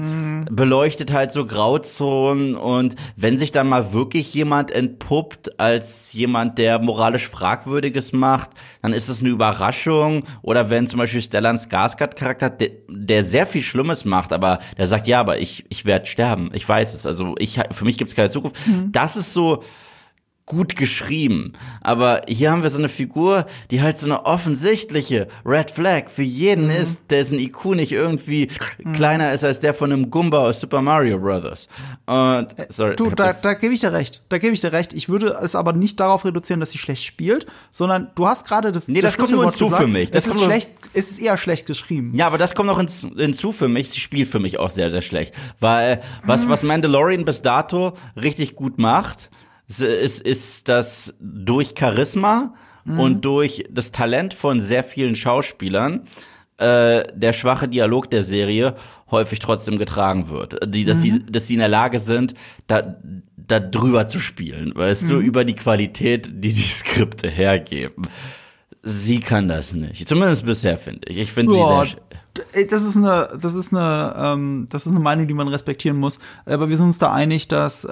[0.51, 2.55] beleuchtet halt so Grauzonen.
[2.55, 8.51] Und wenn sich dann mal wirklich jemand entpuppt als jemand, der moralisch Fragwürdiges macht,
[8.83, 10.25] dann ist es eine Überraschung.
[10.43, 14.87] Oder wenn zum Beispiel Stellan Skarsgård Charakter, der, der sehr viel Schlimmes macht, aber der
[14.87, 18.11] sagt, ja, aber ich, ich werde sterben, ich weiß es, also ich, für mich gibt
[18.11, 18.57] es keine Zukunft.
[18.91, 19.63] Das ist so,
[20.53, 21.55] gut geschrieben.
[21.81, 26.23] Aber hier haben wir so eine Figur, die halt so eine offensichtliche Red Flag für
[26.23, 26.71] jeden Mhm.
[26.71, 28.49] ist, dessen IQ nicht irgendwie
[28.93, 31.69] kleiner ist als der von einem Gumba aus Super Mario Brothers.
[32.07, 32.93] Und, sorry.
[32.93, 34.23] Äh, Du, ich hab da, das- da gebe ich dir recht.
[34.29, 34.93] Da gebe ich dir recht.
[34.93, 38.71] Ich würde es aber nicht darauf reduzieren, dass sie schlecht spielt, sondern du hast gerade
[38.73, 38.87] das.
[38.89, 40.11] Nee, das kommt nur hinzu für mich.
[40.11, 40.71] Das es ist schlecht.
[40.93, 42.13] Es ist eher schlecht geschrieben.
[42.15, 43.91] Ja, aber das kommt noch hinzu, hinzu für mich.
[43.91, 45.33] Sie spielt für mich auch sehr, sehr schlecht.
[45.61, 49.31] Weil was, was Mandalorian bis dato richtig gut macht,
[49.69, 56.07] ist, ist das durch Charisma und durch das Talent von sehr vielen Schauspielern
[56.59, 58.75] äh, der schwache Dialog der Serie
[59.11, 60.59] häufig trotzdem getragen wird.
[60.75, 62.35] Die, dass, sie, dass sie in der Lage sind,
[62.67, 62.97] da,
[63.37, 68.07] da drüber zu spielen, weißt du, über die Qualität, die die Skripte hergeben.
[68.83, 70.09] Sie kann das nicht.
[70.09, 71.19] Zumindest bisher, finde ich.
[71.19, 71.97] Ich finde sie sehr,
[72.71, 76.19] das ist eine, das ist eine, ähm, das ist eine Meinung, die man respektieren muss.
[76.47, 77.89] Aber wir sind uns da einig, dass, äh,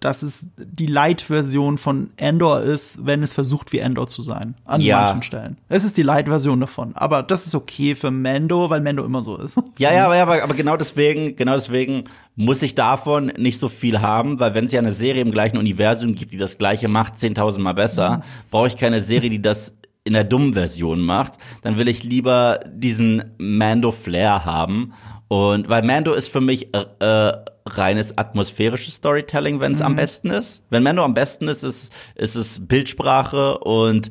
[0.00, 4.54] dass es die Light-Version von Endor ist, wenn es versucht, wie Endor zu sein.
[4.64, 5.02] An Ja.
[5.02, 5.58] manchen Stellen.
[5.68, 6.92] Es ist die Light-Version davon.
[6.94, 9.58] Aber das ist okay für Mando, weil Mando immer so ist.
[9.78, 12.04] Ja, ja, aber, aber, aber genau deswegen, genau deswegen
[12.36, 15.58] muss ich davon nicht so viel haben, weil wenn es ja eine Serie im gleichen
[15.58, 19.74] Universum gibt, die das gleiche macht, 10.000 Mal besser, brauche ich keine Serie, die das
[20.04, 21.34] in der dummen Version macht.
[21.62, 24.92] Dann will ich lieber diesen Mando-Flair haben.
[25.28, 27.32] Und weil Mando ist für mich äh, äh,
[27.64, 30.62] reines atmosphärisches Storytelling, wenn es am besten ist.
[30.68, 34.10] Wenn Mando am besten ist, ist, ist es Bildsprache und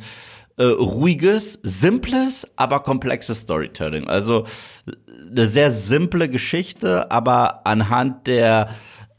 [0.57, 4.07] äh, ruhiges, simples, aber komplexes Storytelling.
[4.07, 4.45] Also
[5.29, 8.69] eine sehr simple Geschichte, aber anhand der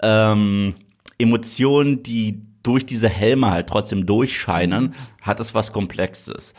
[0.03, 0.75] ähm,
[1.19, 6.55] Emotionen, die durch diese Helme halt trotzdem durchscheinen, hat es was Komplexes.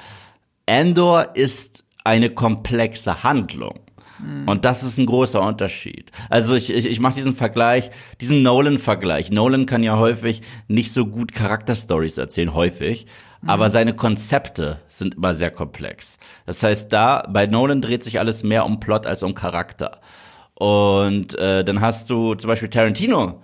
[0.65, 3.79] Endor ist eine komplexe Handlung.
[4.19, 4.47] Mhm.
[4.47, 6.11] Und das ist ein großer Unterschied.
[6.29, 9.31] Also ich, ich, ich mache diesen Vergleich, diesen Nolan-Vergleich.
[9.31, 13.05] Nolan kann ja häufig nicht so gut Charakterstories erzählen, häufig.
[13.41, 13.49] Mhm.
[13.49, 16.17] Aber seine Konzepte sind immer sehr komplex.
[16.45, 19.99] Das heißt, da bei Nolan dreht sich alles mehr um Plot als um Charakter.
[20.55, 23.41] Und äh, dann hast du zum Beispiel Tarantino,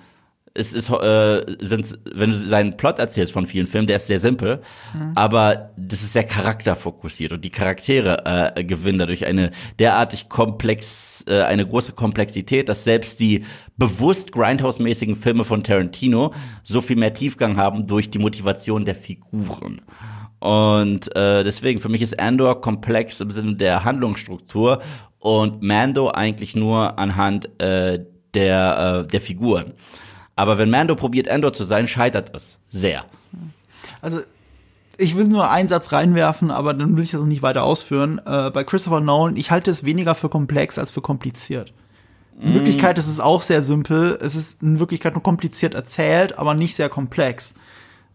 [0.54, 4.20] es ist, äh, sind, wenn du seinen Plot erzählst von vielen Filmen, der ist sehr
[4.20, 4.62] simpel,
[4.94, 5.12] mhm.
[5.16, 11.42] aber das ist sehr charakterfokussiert und die Charaktere äh, gewinnen dadurch eine derartig komplex, äh,
[11.42, 13.46] eine große Komplexität, dass selbst die
[13.78, 16.34] bewusst Grindhouse-mäßigen Filme von Tarantino
[16.64, 19.82] so viel mehr Tiefgang haben durch die Motivation der Figuren.
[20.40, 24.82] Und äh, deswegen, für mich ist Andor komplex im Sinne der Handlungsstruktur
[25.20, 28.00] und Mando eigentlich nur anhand äh,
[28.34, 29.74] der, äh, der Figuren.
[30.40, 33.04] Aber wenn Mando probiert, Endor zu sein, scheitert es sehr.
[34.02, 34.22] Also
[34.98, 38.22] ich will nur einen Satz reinwerfen, aber dann will ich das auch nicht weiter ausführen.
[38.26, 41.74] Äh, bei Christopher Nolan, ich halte es weniger für komplex als für kompliziert.
[42.40, 42.54] In mm.
[42.54, 44.18] Wirklichkeit ist es auch sehr simpel.
[44.22, 47.56] Es ist in Wirklichkeit nur kompliziert erzählt, aber nicht sehr komplex.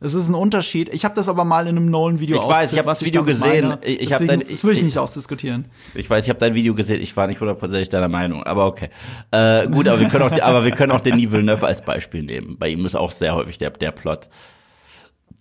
[0.05, 0.93] Es ist ein Unterschied.
[0.93, 3.69] Ich habe das aber mal in einem Nolan-Video Ich weiß, ich habe das Video gesehen.
[3.69, 3.85] Meine.
[3.85, 5.65] Ich, ich Deswegen, dein, das will ich, ich nicht ausdiskutieren.
[5.95, 7.01] Ich weiß, ich habe dein Video gesehen.
[7.01, 8.91] Ich war nicht hundertprozentig deiner Meinung, aber okay.
[9.31, 12.59] Äh, gut, aber wir können auch, aber wir können auch den Villeneuve als Beispiel nehmen.
[12.59, 14.29] Bei ihm ist auch sehr häufig der, der Plot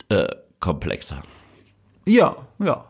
[0.07, 0.27] äh,
[0.61, 1.23] komplexer.
[2.05, 2.85] Ja, ja.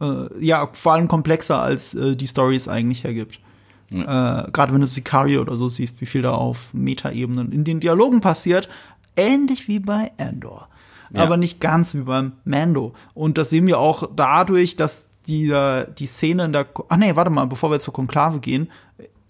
[0.00, 3.40] Äh, ja, vor allem komplexer, als äh, die Story es eigentlich hergibt.
[3.90, 4.44] Ja.
[4.44, 7.80] Äh, Gerade wenn du Sicario oder so siehst, wie viel da auf Metaebenen in den
[7.80, 8.68] Dialogen passiert,
[9.16, 10.68] ähnlich wie bei Andor
[11.12, 11.22] ja.
[11.22, 12.94] aber nicht ganz wie beim Mando.
[13.14, 15.54] Und das sehen wir auch dadurch, dass die,
[15.98, 16.66] die Szene in der.
[16.88, 18.70] Ach nee, warte mal, bevor wir zur Konklave gehen.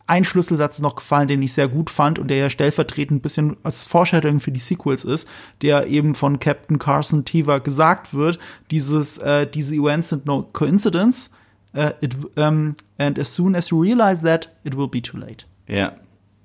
[0.09, 3.23] Ein Schlüsselsatz ist noch gefallen, den ich sehr gut fand und der ja stellvertretend ein
[3.23, 5.29] bisschen als Foreshadowing für die Sequels ist,
[5.63, 8.39] der eben von Captain Carson Tiva gesagt wird,
[8.71, 11.33] dieses, äh, diese Events sind no coincidence,
[11.75, 15.45] uh, it, um, and as soon as you realize that, it will be too late.
[15.67, 15.93] Ja.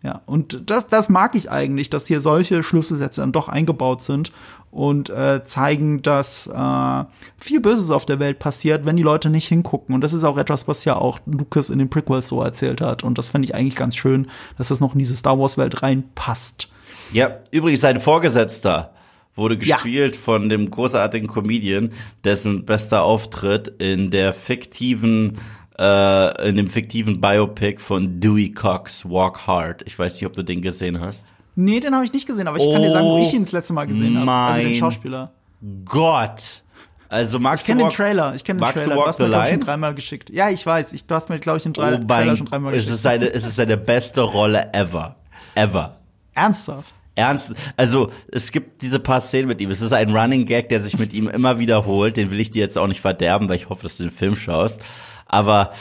[0.04, 4.32] Ja, und das, das mag ich eigentlich, dass hier solche Schlüsselsätze dann doch eingebaut sind
[4.72, 7.04] und äh, zeigen, dass äh,
[7.38, 9.94] viel Böses auf der Welt passiert, wenn die Leute nicht hingucken.
[9.94, 13.04] Und das ist auch etwas, was ja auch Lucas in den Prequels so erzählt hat.
[13.04, 16.70] Und das fände ich eigentlich ganz schön, dass das noch in diese Star Wars-Welt reinpasst.
[17.14, 18.94] Ja, übrigens sein Vorgesetzter
[19.36, 20.22] wurde gespielt ja.
[20.22, 21.92] von dem großartigen Comedian,
[22.24, 25.38] dessen bester Auftritt in der fiktiven
[25.82, 29.82] äh, in dem fiktiven Biopic von Dewey Cox, Walk Hard.
[29.88, 31.34] Ich weiß nicht, ob du den gesehen hast.
[31.56, 33.44] Nee, den habe ich nicht gesehen, aber ich oh, kann dir sagen, wo ich ihn
[33.44, 34.32] das letzte Mal gesehen habe.
[34.32, 35.32] Also den Schauspieler.
[35.84, 36.64] Gott.
[37.10, 38.96] Also magst ich kenne den Trailer, ich kenne den Trailer.
[38.96, 40.30] Du, du hast mir glaube ich schon dreimal geschickt.
[40.30, 40.94] Ja, ich weiß.
[40.94, 42.90] Ich, du hast mir glaube ich den Tra oh Trailer schon dreimal geschickt.
[42.90, 45.18] Es ist seine, es ist seine beste Rolle ever,
[45.56, 45.98] ever.
[46.34, 46.94] Ernsthaft?
[47.16, 49.70] Ernst, also es gibt diese paar Szenen mit ihm.
[49.70, 52.16] Es ist ein Running Gag, der sich mit ihm immer wiederholt.
[52.16, 54.38] Den will ich dir jetzt auch nicht verderben, weil ich hoffe, dass du den Film
[54.38, 54.82] schaust.
[55.32, 55.72] Aber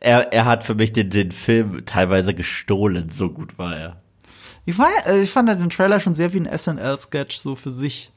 [0.00, 3.10] er, er hat für mich den, den Film teilweise gestohlen.
[3.10, 4.02] So gut war er.
[4.66, 8.12] Ich, war, äh, ich fand den Trailer schon sehr wie ein SNL-Sketch so für sich.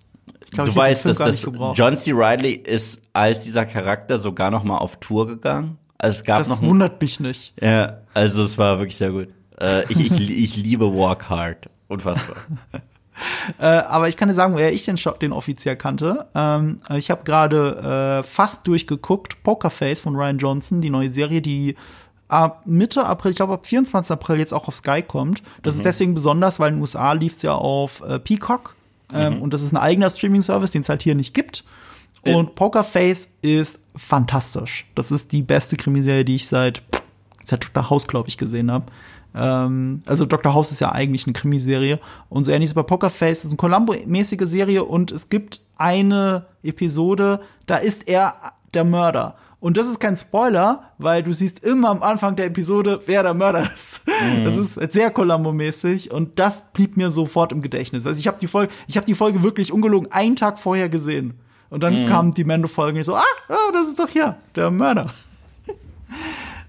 [0.51, 2.12] Glaub, du weißt, dass das John C.
[2.12, 5.77] Riley ist als dieser Charakter sogar noch mal auf Tour gegangen.
[5.97, 7.53] Also es gab das noch wundert mich nicht.
[7.62, 9.29] Ja, also es war wirklich sehr gut.
[9.59, 11.69] Äh, ich, ich, ich liebe Walk Hard.
[11.88, 12.38] Unfassbar.
[13.60, 16.28] äh, aber ich kann dir sagen, woher ich den, den offiziell kannte.
[16.36, 21.76] Ähm, ich habe gerade äh, fast durchgeguckt, Pokerface von Ryan Johnson, die neue Serie, die
[22.28, 24.12] ab Mitte April, ich glaube ab 24.
[24.12, 25.43] April jetzt auch auf Sky kommt.
[25.62, 25.80] Das mhm.
[25.80, 28.76] ist deswegen besonders, weil in den USA lief es ja auf äh, Peacock.
[29.13, 29.41] Ähm, mhm.
[29.43, 31.63] Und das ist ein eigener Streaming-Service, den es halt hier nicht gibt.
[32.23, 32.34] Äh.
[32.34, 34.86] Und Pokerface ist fantastisch.
[34.95, 36.82] Das ist die beste Krimiserie, die ich seit,
[37.43, 37.89] seit Dr.
[37.89, 38.86] House, glaube ich, gesehen habe.
[39.35, 40.53] Ähm, also Dr.
[40.53, 41.99] House ist ja eigentlich eine Krimiserie.
[42.29, 43.39] Und so ähnlich ist bei Pokerface.
[43.39, 48.35] Das ist eine Columbo-mäßige Serie und es gibt eine Episode, da ist er
[48.73, 49.35] der Mörder.
[49.59, 53.33] Und das ist kein Spoiler, weil du siehst immer am Anfang der Episode, wer der
[53.33, 54.01] Mörder ist.
[54.05, 54.43] Mhm.
[54.43, 58.05] Das ist sehr Columbo-mäßig und das blieb mir sofort im Gedächtnis.
[58.05, 61.39] Also ich habe die Folge, ich habe die Folge wirklich ungelogen einen Tag vorher gesehen.
[61.69, 62.07] Und dann mhm.
[62.07, 65.11] kam die Mando-Folge und ich so, ah, oh, das ist doch hier, der Mörder.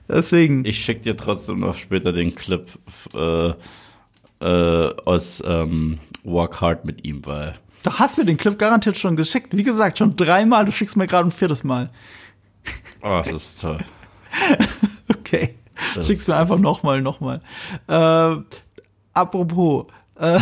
[0.08, 0.64] Deswegen.
[0.64, 2.68] Ich schick dir trotzdem noch später den Clip
[3.14, 3.52] äh,
[4.40, 7.54] äh, aus ähm, Walk Hard mit ihm, weil.
[7.82, 9.56] Du hast mir den Clip garantiert schon geschickt.
[9.56, 10.64] Wie gesagt, schon dreimal.
[10.64, 11.90] Du schickst mir gerade ein viertes Mal.
[13.02, 13.78] Oh, das ist toll.
[15.08, 15.56] okay.
[15.94, 17.40] Das Schick's mir einfach nochmal, nochmal.
[17.86, 18.36] Äh,
[19.12, 19.86] apropos,
[20.18, 20.40] äh,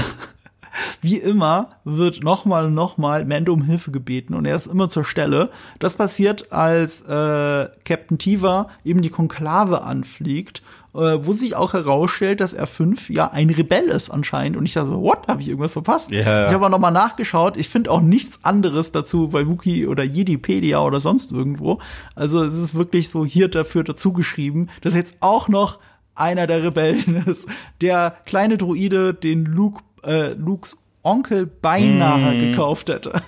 [1.01, 5.05] wie immer wird nochmal und nochmal Mando um Hilfe gebeten und er ist immer zur
[5.05, 5.51] Stelle.
[5.79, 10.63] Das passiert, als äh, Captain Tiva eben die Konklave anfliegt
[10.95, 14.57] äh, wo sich auch herausstellt, dass R5 ja ein Rebell ist anscheinend.
[14.57, 15.27] Und ich dachte so, what?
[15.29, 16.11] Habe ich irgendwas verpasst?
[16.11, 16.49] Yeah.
[16.49, 17.57] Ich habe aber nochmal nachgeschaut.
[17.57, 21.79] Ich finde auch nichts anderes dazu bei Wookie oder Jedipedia oder sonst irgendwo.
[22.15, 25.79] Also es ist wirklich so hier dafür dazu geschrieben, dass jetzt auch noch
[26.15, 27.49] einer der Rebellen ist.
[27.81, 33.21] Der kleine Druide, den Luke, äh, Lukes Onkel beinahe gekauft hätte.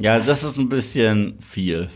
[0.00, 1.88] Ja, das ist ein bisschen viel.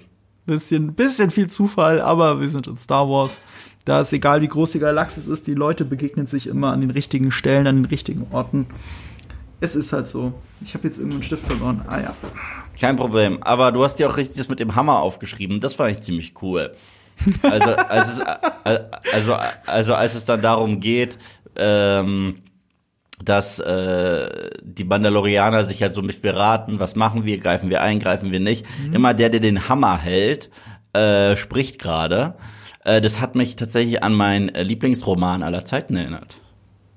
[0.46, 3.40] Bisschen, bisschen viel Zufall, aber wir sind in Star Wars.
[3.85, 6.90] Da ist egal, wie groß die Galaxis ist, die Leute begegnen sich immer an den
[6.90, 8.66] richtigen Stellen, an den richtigen Orten.
[9.61, 10.33] Es ist halt so.
[10.64, 11.83] Ich habe jetzt irgendeinen Stift verloren.
[11.87, 12.16] Ah ja.
[12.81, 13.42] Kein Problem.
[13.42, 15.61] Aber du hast ja auch richtig das mit dem Hammer aufgeschrieben.
[15.61, 16.75] Das fand ich ziemlich cool.
[17.42, 18.20] Also, als es,
[19.12, 19.35] also,
[19.66, 21.18] also als es dann darum geht,
[21.57, 22.38] ähm,
[23.24, 27.98] dass äh, die Mandalorianer sich halt so mit beraten, was machen wir, greifen wir ein,
[27.98, 28.66] greifen wir nicht.
[28.87, 28.94] Mhm.
[28.94, 30.50] Immer der, der den Hammer hält,
[30.92, 32.35] äh, spricht gerade.
[32.85, 36.37] Äh, das hat mich tatsächlich an meinen Lieblingsroman aller Zeiten erinnert.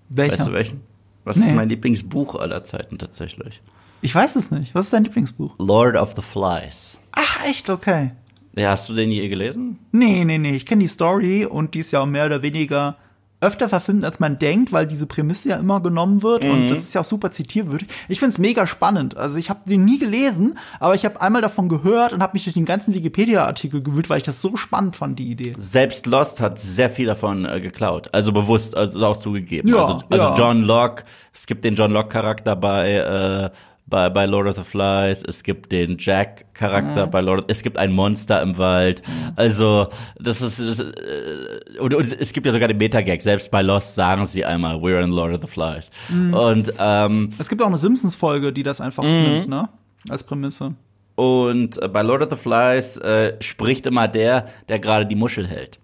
[0.10, 0.34] Welcher?
[0.34, 0.82] Weißt du welchen?
[1.24, 1.48] Was nee.
[1.48, 3.62] ist mein Lieblingsbuch aller Zeiten tatsächlich?
[4.02, 4.76] Ich weiß es nicht.
[4.76, 5.56] Was ist dein Lieblingsbuch?
[5.58, 7.00] Lord of the Flies.
[7.12, 7.70] Ach, echt?
[7.70, 8.12] Okay.
[8.56, 9.80] Ja, hast du den je gelesen?
[9.92, 10.56] Nee, nee, nee.
[10.56, 12.98] Ich kenne die Story und die ist ja mehr oder weniger
[13.42, 16.52] öfter verfilmt, als man denkt, weil diese Prämisse ja immer genommen wird mhm.
[16.52, 17.88] und das ist ja auch super zitierwürdig.
[18.08, 19.18] Ich finde es mega spannend.
[19.18, 22.46] Also ich habe sie nie gelesen, aber ich habe einmal davon gehört und habe mich
[22.46, 25.54] durch den ganzen Wikipedia-Artikel gewühlt, weil ich das so spannend fand, die Idee.
[25.58, 29.70] Selbst Lost hat sehr viel davon äh, geklaut, also bewusst, also auch zugegeben.
[29.70, 30.36] Ja, also, also ja.
[30.36, 33.50] John Locke, es gibt den John Locke-Charakter bei äh,
[33.88, 37.12] bei, bei Lord of the Flies, es gibt den Jack-Charakter mhm.
[37.12, 39.04] bei Lord of, es gibt ein Monster im Wald.
[39.08, 39.34] Mhm.
[39.36, 39.88] Also,
[40.20, 43.96] das ist, das, äh, und, und, es gibt ja sogar den Meta-Gag, selbst bei Lost
[43.96, 45.92] sagen sie einmal, we're in Lord of the Flies.
[46.10, 46.34] Mhm.
[46.34, 49.10] Und, ähm, Es gibt auch eine Simpsons-Folge, die das einfach mhm.
[49.10, 49.70] nimmt, ne?
[50.10, 50.74] Als Prämisse.
[51.16, 55.48] Und äh, bei Lord of the Flies äh, spricht immer der, der gerade die Muschel
[55.48, 55.80] hält.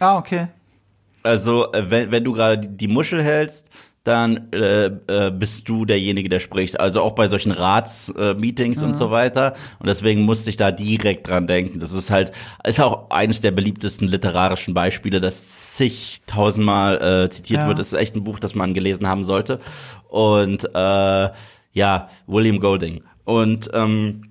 [0.00, 0.48] Ah, okay.
[1.22, 3.70] Also, äh, wenn, wenn du gerade die Muschel hältst,
[4.08, 6.80] dann äh, äh, bist du derjenige, der spricht.
[6.80, 9.52] Also auch bei solchen Ratsmeetings äh, und so weiter.
[9.78, 11.78] Und deswegen musste ich da direkt dran denken.
[11.78, 12.32] Das ist halt,
[12.64, 17.68] ist auch eines der beliebtesten literarischen Beispiele, das zigtausendmal äh, zitiert ja.
[17.68, 17.78] wird.
[17.78, 19.60] Das ist echt ein Buch, das man gelesen haben sollte.
[20.08, 21.28] Und äh,
[21.72, 23.02] ja, William Golding.
[23.24, 24.22] Und ähm,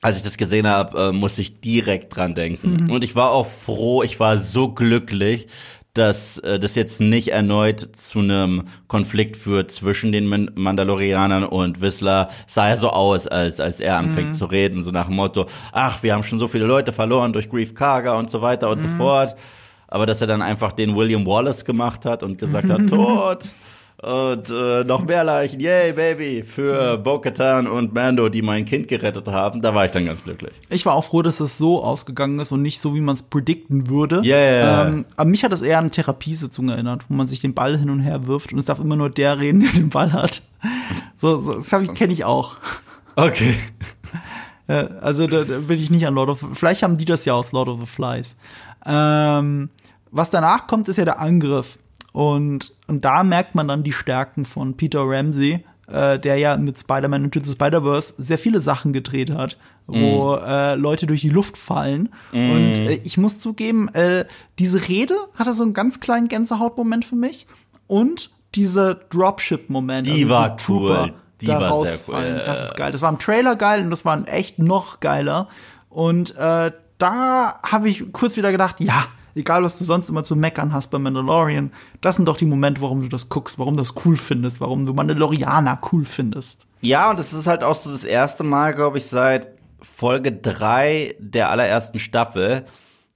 [0.00, 2.84] als ich das gesehen habe, äh, musste ich direkt dran denken.
[2.84, 2.90] Mhm.
[2.90, 5.48] Und ich war auch froh, ich war so glücklich,
[5.94, 12.28] dass äh, das jetzt nicht erneut zu einem Konflikt führt zwischen den Mandalorianern und Whistler.
[12.46, 14.32] Sah ja so aus, als, als er anfängt mhm.
[14.34, 17.48] zu reden, so nach dem Motto, ach, wir haben schon so viele Leute verloren durch
[17.48, 18.82] Grief Karga und so weiter und mhm.
[18.82, 19.34] so fort.
[19.88, 23.46] Aber dass er dann einfach den William Wallace gemacht hat und gesagt hat, tot.
[24.00, 29.26] Und äh, noch mehr Leichen, yay, Baby, für Bo-Katan und Mando, die mein Kind gerettet
[29.26, 29.60] haben.
[29.60, 30.52] Da war ich dann ganz glücklich.
[30.70, 33.24] Ich war auch froh, dass es so ausgegangen ist und nicht so, wie man es
[33.24, 34.22] predikten würde.
[34.24, 34.86] Yeah.
[34.86, 37.90] Ähm, aber mich hat das eher an Therapiesitzungen erinnert, wo man sich den Ball hin
[37.90, 40.42] und her wirft und es darf immer nur der reden, der den Ball hat.
[41.16, 42.56] So, so das ich, kenne ich auch.
[43.16, 43.56] Okay.
[44.68, 47.50] also da, da bin ich nicht an Lord of Vielleicht haben die das ja aus
[47.50, 48.36] Lord of the Flies.
[48.86, 49.70] Ähm,
[50.12, 51.78] was danach kommt, ist ja der Angriff.
[52.18, 56.76] Und, und da merkt man dann die Stärken von Peter Ramsey, äh, der ja mit
[56.76, 60.44] Spider-Man Into the Spider-Verse sehr viele Sachen gedreht hat, wo mm.
[60.44, 62.08] äh, Leute durch die Luft fallen.
[62.32, 62.50] Mm.
[62.50, 64.24] Und äh, ich muss zugeben, äh,
[64.58, 67.46] diese Rede hatte so einen ganz kleinen Gänsehautmoment für mich.
[67.86, 70.08] Und dieser Dropship-Moment.
[70.08, 71.14] Die also war cool.
[71.40, 72.42] Die war sehr cool.
[72.44, 72.90] Das ist geil.
[72.90, 75.46] Das war im Trailer geil und das war echt noch geiler.
[75.88, 79.04] Und äh, da habe ich kurz wieder gedacht, ja,
[79.38, 82.82] egal was du sonst immer zu meckern hast bei Mandalorian, das sind doch die Momente,
[82.82, 86.66] warum du das guckst, warum du das cool findest, warum du Mandalorianer cool findest.
[86.80, 89.48] Ja, und es ist halt auch so das erste Mal, glaube ich, seit
[89.80, 92.64] Folge drei der allerersten Staffel,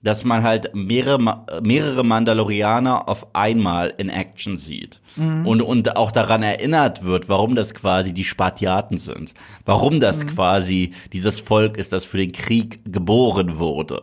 [0.03, 5.01] dass man halt mehrere, mehrere Mandalorianer auf einmal in Action sieht.
[5.15, 5.47] Mhm.
[5.47, 9.33] Und, und auch daran erinnert wird, warum das quasi die Spartiaten sind.
[9.65, 10.31] Warum das mhm.
[10.31, 14.03] quasi dieses Volk ist, das für den Krieg geboren wurde.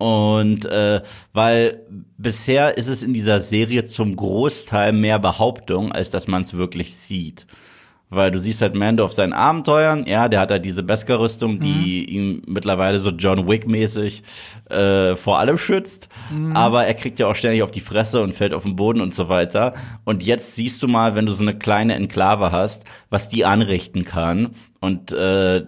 [0.00, 1.02] Und äh,
[1.34, 1.82] weil
[2.16, 6.94] bisher ist es in dieser Serie zum Großteil mehr Behauptung, als dass man es wirklich
[6.94, 7.46] sieht.
[8.08, 12.06] Weil du siehst halt Mando auf seinen Abenteuern, ja, der hat halt diese Beskar-Rüstung, die
[12.08, 12.14] mhm.
[12.14, 14.22] ihn mittlerweile so John Wick-mäßig
[14.70, 16.08] äh, vor allem schützt.
[16.30, 16.56] Mhm.
[16.56, 19.14] Aber er kriegt ja auch ständig auf die Fresse und fällt auf den Boden und
[19.14, 19.74] so weiter.
[20.04, 24.06] Und jetzt siehst du mal, wenn du so eine kleine Enklave hast, was die anrichten
[24.06, 24.52] kann.
[24.80, 25.66] Und äh,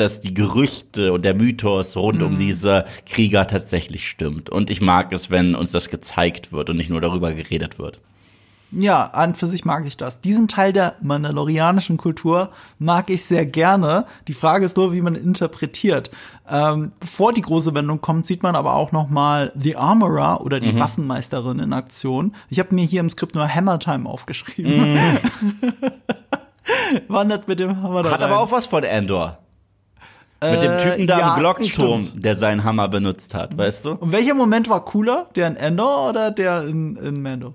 [0.00, 2.26] dass die Gerüchte und der Mythos rund mhm.
[2.26, 4.50] um diese Krieger tatsächlich stimmt.
[4.50, 8.00] Und ich mag es, wenn uns das gezeigt wird und nicht nur darüber geredet wird.
[8.72, 10.20] Ja, an für sich mag ich das.
[10.20, 14.06] Diesen Teil der mandalorianischen Kultur mag ich sehr gerne.
[14.28, 16.10] Die Frage ist nur, wie man interpretiert.
[16.48, 20.60] Ähm, bevor die große Wendung kommt, sieht man aber auch noch mal The Armorer oder
[20.60, 20.78] die mhm.
[20.78, 22.34] Waffenmeisterin in Aktion.
[22.48, 24.94] Ich habe mir hier im Skript nur Hammer Time aufgeschrieben.
[24.94, 25.18] Mhm.
[27.08, 29.38] Wandert mit dem Hammer da Hat aber auch was von Endor.
[30.42, 32.24] Mit dem Äh, Typen da ja, am Glockenturm, stimmt.
[32.24, 33.90] der seinen Hammer benutzt hat, weißt du?
[33.92, 35.28] Und welcher Moment war cooler?
[35.34, 37.52] Der in Endor oder der in, in Mando?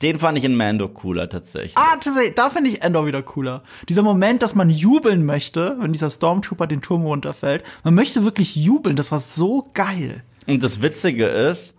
[0.00, 1.76] Den fand ich in Mando cooler tatsächlich.
[1.76, 3.62] Ah, tatsächlich, da finde ich Endor wieder cooler.
[3.88, 7.64] Dieser Moment, dass man jubeln möchte, wenn dieser Stormtrooper den Turm runterfällt.
[7.84, 10.22] Man möchte wirklich jubeln, das war so geil.
[10.46, 11.74] Und das Witzige ist,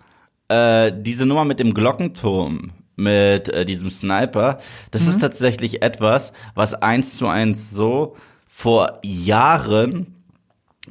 [0.50, 4.60] äh, diese Nummer mit dem Glockenturm, mit äh, diesem Sniper,
[4.92, 8.16] das ist tatsächlich etwas, was eins zu eins so
[8.48, 10.21] vor Jahren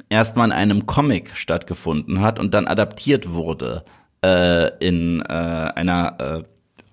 [0.09, 3.83] erstmal in einem Comic stattgefunden hat und dann adaptiert wurde
[4.23, 6.43] äh, in äh, einer äh,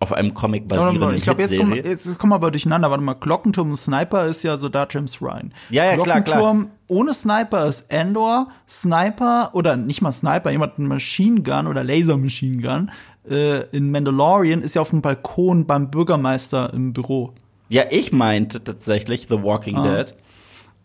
[0.00, 1.90] auf einem Comic basierenden ich glaube, jetzt kommen, Hitserie.
[1.92, 2.88] jetzt kommen wir aber durcheinander.
[2.90, 5.52] Warte mal, Glockenturm und Sniper ist ja so da James Ryan.
[5.70, 6.22] Ja, ja, klar, klar.
[6.22, 8.48] Glockenturm ohne Sniper ist Endor.
[8.68, 12.90] Sniper, oder nicht mal Sniper, jemand mit Machine Gun oder Laser Machine Gun
[13.28, 17.32] äh, in Mandalorian ist ja auf dem Balkon beim Bürgermeister im Büro.
[17.68, 19.82] Ja, ich meinte tatsächlich The Walking Ah.
[19.96, 20.14] Dead.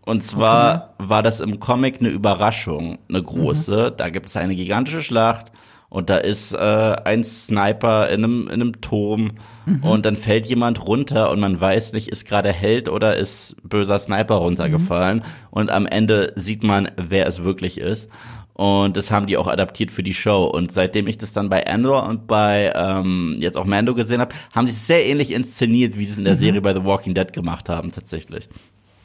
[0.05, 3.91] Und zwar war das im Comic eine Überraschung, eine große.
[3.91, 3.97] Mhm.
[3.97, 5.51] Da gibt es eine gigantische Schlacht
[5.89, 9.31] und da ist äh, ein Sniper in einem, in einem Turm
[9.65, 9.81] Mhm.
[9.81, 13.97] und dann fällt jemand runter und man weiß nicht, ist gerade Held oder ist böser
[13.97, 15.19] Sniper runtergefallen.
[15.19, 15.23] Mhm.
[15.51, 18.09] Und am Ende sieht man, wer es wirklich ist.
[18.55, 20.43] Und das haben die auch adaptiert für die Show.
[20.43, 24.35] Und seitdem ich das dann bei Andor und bei ähm, jetzt auch Mando gesehen habe,
[24.53, 26.39] haben sie es sehr ähnlich inszeniert, wie sie es in der Mhm.
[26.39, 28.49] Serie bei The Walking Dead gemacht haben, tatsächlich.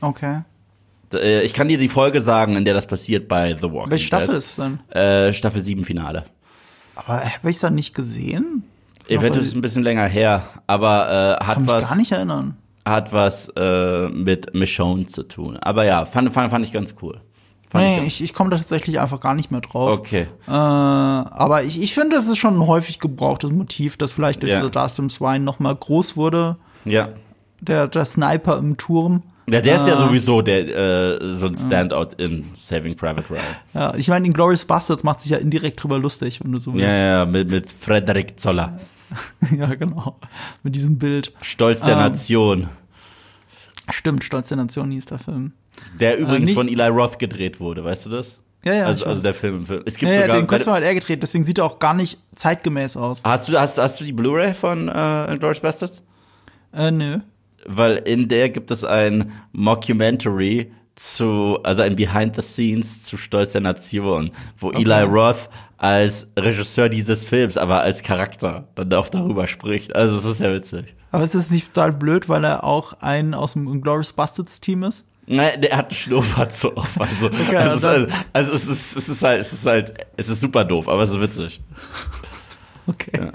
[0.00, 0.40] Okay.
[1.14, 4.06] Äh, Ich kann dir die Folge sagen, in der das passiert bei The Walking Welche
[4.06, 4.36] Staffel Dead.
[4.38, 4.78] ist es denn?
[4.90, 6.24] Äh, Staffel 7 Finale.
[6.94, 8.64] Aber habe ich es dann nicht gesehen?
[9.08, 12.12] Eventuell ist es ein bisschen länger her, aber äh, hat Kann mich was gar nicht
[12.12, 12.56] erinnern.
[12.84, 15.56] hat was äh, mit Michonne zu tun.
[15.58, 17.20] Aber ja, fand, fand, fand ich ganz cool.
[17.70, 19.92] Fand Nee, ganz- ich, ich komme da tatsächlich einfach gar nicht mehr drauf.
[19.98, 20.26] Okay.
[20.46, 24.52] Äh, aber ich, ich finde, es ist schon ein häufig gebrauchtes Motiv, das vielleicht durch
[24.52, 24.60] Ja.
[24.60, 26.56] so Darth Swine noch mal groß wurde.
[26.84, 27.08] Ja.
[27.60, 29.22] Der, der Sniper im Turm.
[29.50, 30.06] Ja, der ist ja Ah.
[30.06, 30.66] sowieso der
[31.20, 33.42] äh, so ein Standout in Saving Private Ryan.
[33.74, 36.72] Ja, ich meine, in Glorious Bastards macht sich ja indirekt drüber lustig, wenn du so
[36.74, 36.84] willst.
[36.86, 38.78] Ja, ja, mit, mit Frederik Zoller.
[39.56, 40.18] ja genau.
[40.62, 41.32] Mit diesem Bild.
[41.40, 42.68] Stolz der Ähm, Nation.
[43.90, 45.52] Stimmt, Stolz der Nation hieß der Film.
[45.98, 48.38] Der übrigens nicht- von Eli Roth gedreht wurde, weißt du das?
[48.64, 48.86] Ja, ja.
[48.86, 49.82] also, also der Film im Film.
[49.86, 50.36] Es gibt ja, ja, sogar.
[50.38, 53.22] den Kurzfilm hat er gedreht, deswegen sieht er auch gar nicht zeitgemäß aus.
[53.24, 56.02] hast, du, hast, hast du die Blu-ray von äh, Inglourious Bastards?
[56.74, 57.18] Äh, nö.
[57.66, 63.52] Weil in der gibt es ein Mockumentary zu, also ein Behind the Scenes zu Stolz
[63.52, 69.46] der Nation, wo Eli Roth als Regisseur dieses Films, aber als Charakter dann auch darüber
[69.46, 69.94] spricht.
[69.94, 70.94] Also es ist ja witzig.
[71.12, 74.82] Aber ist das nicht total blöd, weil er auch ein aus dem Glorious Bastards Team
[74.82, 75.06] ist?
[75.26, 77.00] Nein, der hat einen Schnurrbart so auf.
[77.00, 80.40] Also, also, es, halt- also es, ist, es ist halt, es ist halt, es ist
[80.40, 81.60] super doof, aber es ist witzig.
[82.86, 83.32] Okay.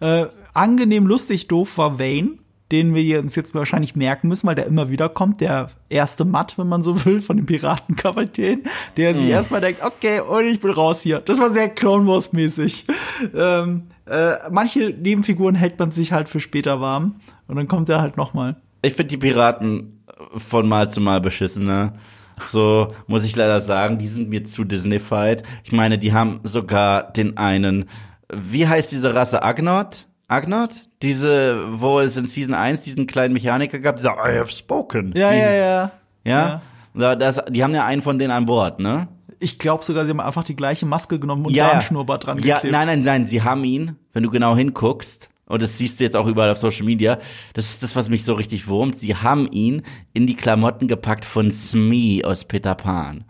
[0.00, 2.38] Äh, angenehm lustig doof war Vane,
[2.74, 5.40] den wir uns jetzt wahrscheinlich merken müssen, weil der immer wieder kommt.
[5.40, 8.64] Der erste Matt, wenn man so will, von dem Piratenkapitän,
[8.96, 11.20] der sich erstmal denkt, okay, und ich bin raus hier.
[11.20, 12.86] Das war sehr Clone Wars mäßig.
[13.32, 18.00] Ähm, äh, manche Nebenfiguren hält man sich halt für später warm und dann kommt er
[18.00, 18.56] halt noch mal.
[18.82, 20.04] Ich finde die Piraten
[20.36, 21.94] von Mal zu Mal beschissener.
[22.40, 25.44] So muss ich leider sagen, die sind mir zu Disney-fied.
[25.62, 27.84] Ich meine, die haben sogar den einen,
[28.32, 29.44] wie heißt diese Rasse?
[29.44, 30.06] Agnot?
[30.28, 30.70] Agnot?
[31.02, 35.12] Diese, wo es in Season 1 diesen kleinen Mechaniker gab, dieser I have spoken.
[35.16, 35.90] Ja, ja, ja.
[36.24, 36.62] Ja?
[36.94, 39.08] Da- Das, die haben ja einen von denen an Bord, ne?
[39.40, 42.38] Ich glaube sogar, sie haben einfach die gleiche Maske genommen und da einen Schnurrbart dran
[42.38, 42.72] Ja, geklebt.
[42.72, 46.16] nein, nein, nein, sie haben ihn, wenn du genau hinguckst, und das siehst du jetzt
[46.16, 47.18] auch überall auf Social Media,
[47.52, 49.82] das ist das, was mich so richtig wurmt, sie haben ihn
[50.14, 53.24] in die Klamotten gepackt von Smee aus Peter Pan.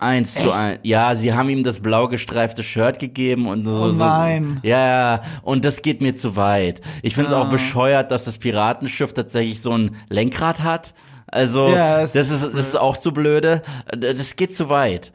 [0.00, 0.52] Eins zu Echt?
[0.54, 0.80] eins.
[0.82, 3.72] Ja, sie haben ihm das blau gestreifte Shirt gegeben und so.
[3.84, 4.60] Oh nein.
[4.62, 6.80] So, ja, ja, und das geht mir zu weit.
[7.02, 7.42] Ich finde es Ah.
[7.42, 10.94] auch bescheuert, dass das Piratenschiff tatsächlich so ein Lenkrad hat.
[11.26, 13.62] Also, Ja, das, ist, das ist auch zu blöde.
[13.96, 15.12] Das geht zu weit.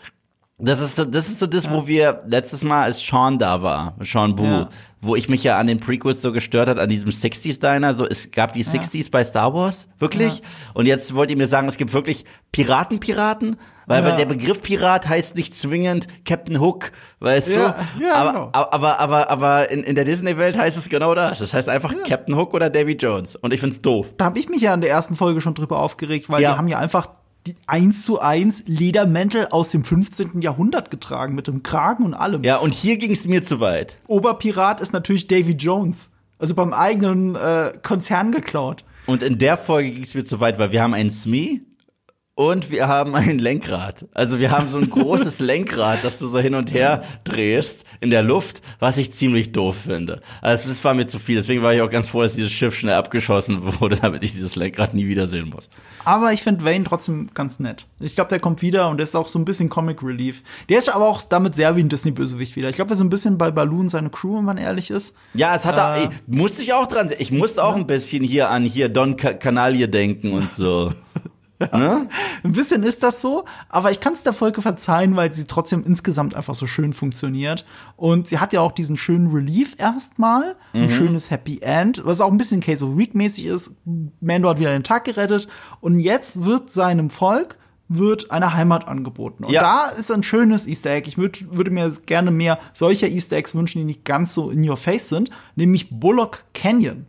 [0.57, 3.97] Das ist, so- das ist so das, wo wir letztes Mal, als Sean da war,
[4.01, 4.69] Sean Boo, Ja.
[5.01, 8.31] wo ich mich ja an den Prequels so gestört hat, an diesem 60s-Diner, so, es
[8.31, 10.41] gab die 60s bei Star Wars, wirklich?
[10.73, 13.57] Und jetzt wollt ihr mir sagen, es gibt wirklich Piraten-Piraten?
[13.87, 14.09] Weil, Ja.
[14.09, 18.03] weil der Begriff Pirat heißt nicht zwingend Captain Hook, weißt Ja, du?
[18.03, 18.49] ja, aber, genau.
[18.53, 21.39] aber, aber, aber in, in der Disney-Welt heißt es genau das.
[21.39, 23.35] Das heißt einfach Captain Hook oder Davy Jones.
[23.35, 24.13] Und ich find's doof.
[24.17, 26.53] da habe ich mich ja in der ersten Folge schon drüber aufgeregt, weil Ja.
[26.53, 27.09] die haben ja einfach
[27.47, 30.41] die eins zu eins Ledermäntel aus dem 15.
[30.41, 32.43] Jahrhundert getragen mit dem Kragen und allem.
[32.43, 33.97] Ja, und hier ging's mir zu weit.
[34.07, 38.83] Oberpirat ist natürlich Davy Jones, also beim eigenen äh, Konzern geklaut.
[39.05, 41.61] Und in der Folge ging es mir zu weit, weil wir haben einen Smee
[42.37, 44.07] Und wir haben ein Lenkrad.
[44.13, 48.09] Also wir haben so ein großes Lenkrad, das du so hin und her drehst in
[48.09, 50.19] der Luft, was ich ziemlich doof finde.
[50.41, 51.37] Also das war mir zu viel.
[51.37, 54.57] Deswegen war ich auch ganz froh, dass dieses Schiff schnell abgeschossen wurde, damit ich dieses
[54.57, 55.69] Lenkrad nie wiedersehen muss.
[56.03, 57.87] Aber ich finde Wayne trotzdem ganz nett.
[58.01, 60.43] Ich glaube, der kommt wieder und der ist auch so ein bisschen Comic Relief.
[60.67, 62.67] Der ist aber auch damit sehr wie ein Disney-Bösewicht wieder.
[62.67, 65.15] Ich glaube, wir sind ein bisschen bei Balloon seine Crew, wenn man ehrlich ist.
[65.35, 67.11] Ja, es hat äh, ey, musste ich auch dran.
[67.17, 70.91] Ich musste auch ein bisschen hier an hier Don Canalie denken und so.
[71.59, 71.77] Ja.
[71.77, 72.09] Ne?
[72.43, 75.83] Ein bisschen ist das so, aber ich kann es der Folge verzeihen, weil sie trotzdem
[75.83, 77.65] insgesamt einfach so schön funktioniert.
[77.95, 80.83] Und sie hat ja auch diesen schönen Relief erstmal, mhm.
[80.83, 83.71] ein schönes Happy End, was auch ein bisschen Case of Week mäßig ist.
[84.19, 85.47] Mando hat wieder den Tag gerettet
[85.79, 89.43] und jetzt wird seinem Volk wird eine Heimat angeboten.
[89.43, 89.61] Und ja.
[89.61, 91.07] da ist ein schönes Easter Egg.
[91.07, 94.67] Ich würd, würde mir gerne mehr solcher Easter Eggs wünschen, die nicht ganz so in
[94.67, 97.05] your face sind, nämlich Bullock Canyon.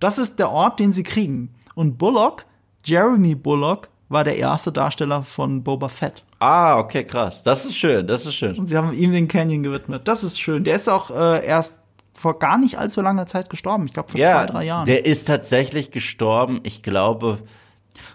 [0.00, 1.54] Das ist der Ort, den sie kriegen.
[1.74, 2.44] Und Bullock
[2.84, 6.24] Jeremy Bullock war der erste Darsteller von Boba Fett.
[6.38, 7.42] Ah, okay, krass.
[7.42, 8.58] Das ist schön, das ist schön.
[8.58, 10.06] Und sie haben ihm den Canyon gewidmet.
[10.06, 10.64] Das ist schön.
[10.64, 11.80] Der ist auch äh, erst
[12.12, 13.86] vor gar nicht allzu langer Zeit gestorben.
[13.86, 14.86] Ich glaube vor ja, zwei, drei Jahren.
[14.86, 17.38] Der ist tatsächlich gestorben, ich glaube.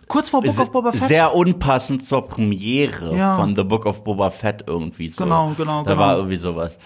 [0.07, 1.07] Kurz vor Book of Boba Fett.
[1.07, 3.37] Sehr unpassend zur Premiere ja.
[3.37, 5.23] von The Book of Boba Fett irgendwie so.
[5.23, 6.01] Genau, genau, da genau.
[6.01, 6.77] war irgendwie sowas.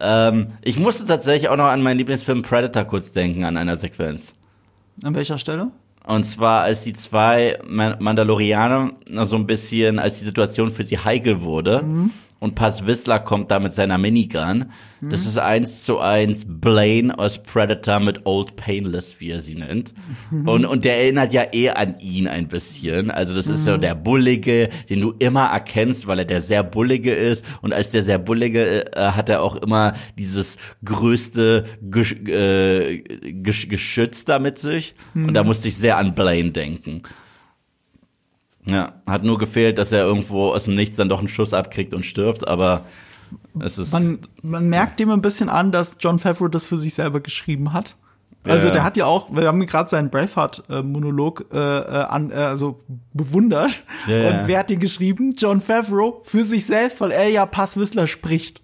[0.00, 4.32] Ähm, ich musste tatsächlich auch noch an meinen Lieblingsfilm Predator kurz denken, an einer Sequenz.
[5.02, 5.70] An welcher Stelle?
[6.06, 8.92] Und zwar, als die zwei Mandalorianer
[9.22, 12.10] so ein bisschen, als die Situation für sie heikel wurde, mhm
[12.44, 14.66] und Paz Whistler kommt da mit seiner Minigun.
[15.00, 15.08] Mhm.
[15.08, 19.94] Das ist eins zu eins Blaine aus Predator mit Old Painless, wie er sie nennt.
[20.30, 20.46] Mhm.
[20.46, 23.10] Und, und der erinnert ja eh an ihn ein bisschen.
[23.10, 23.64] Also das ist mhm.
[23.64, 27.46] so der Bullige, den du immer erkennst, weil er der sehr Bullige ist.
[27.62, 33.68] Und als der sehr Bullige äh, hat er auch immer dieses größte Gesch äh, Gesch
[33.68, 34.94] Geschütz da mit sich.
[35.14, 35.46] Und da mhm.
[35.46, 37.04] musste ich sehr an Blaine denken.
[38.66, 41.92] Ja, hat nur gefehlt, dass er irgendwo aus dem Nichts dann doch einen Schuss abkriegt
[41.92, 42.82] und stirbt, aber
[43.60, 43.92] es ist.
[43.92, 47.72] Man, man merkt ihm ein bisschen an, dass John Favreau das für sich selber geschrieben
[47.72, 47.96] hat.
[48.46, 52.80] Also der hat ja auch, wir haben gerade seinen Braveheart-Monolog äh, äh, an, äh, also
[53.14, 53.82] bewundert.
[54.06, 55.34] Ja, und wer hat den geschrieben?
[55.36, 58.60] John Favreau für sich selbst, weil er ja Pass Whistler spricht.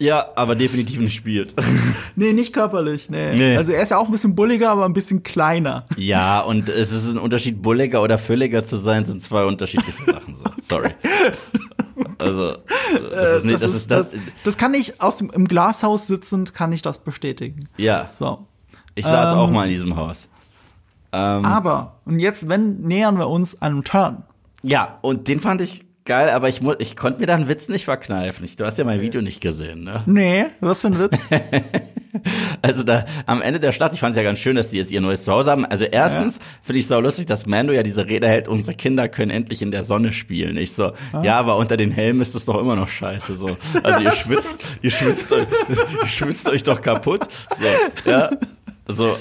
[0.00, 1.54] Ja, aber definitiv nicht spielt.
[2.16, 3.34] nee, nicht körperlich, nee.
[3.34, 3.56] nee.
[3.56, 5.84] Also er ist ja auch ein bisschen bulliger, aber ein bisschen kleiner.
[5.96, 10.36] Ja, und es ist ein Unterschied, bulliger oder fülliger zu sein, sind zwei unterschiedliche Sachen.
[10.36, 10.44] So.
[10.62, 10.94] Sorry.
[12.16, 12.56] Also,
[13.10, 16.06] das ist nicht, das, das, ist, das, das, das kann ich aus dem, im Glashaus
[16.06, 17.68] sitzend, kann ich das bestätigen.
[17.76, 18.08] Ja.
[18.12, 18.46] So.
[18.94, 20.28] Ich saß ähm, auch mal in diesem Haus.
[21.12, 24.22] Ähm, aber, und jetzt, wenn, nähern wir uns einem Turn.
[24.62, 27.84] Ja, und den fand ich geil, aber ich, ich konnte mir da einen Witz nicht
[27.84, 28.48] verkneifen.
[28.56, 30.02] Du hast ja mein Video nicht gesehen, ne?
[30.06, 31.16] Nee, was für ein Witz?
[32.62, 34.90] also da am Ende der Stadt, ich fand es ja ganz schön, dass die jetzt
[34.90, 35.64] ihr neues Zuhause haben.
[35.64, 36.42] Also erstens ja.
[36.64, 39.70] finde ich so lustig, dass Mando ja diese Rede hält, unsere Kinder können endlich in
[39.70, 40.56] der Sonne spielen.
[40.56, 41.22] Ich so, ah.
[41.22, 43.36] ja, aber unter den Helmen ist das doch immer noch scheiße.
[43.36, 43.56] So.
[43.84, 47.28] Also ihr schwitzt, ihr schwitzt euch, ihr schwitzt euch doch kaputt.
[47.56, 47.66] So,
[48.10, 48.30] ja.
[48.88, 49.16] So.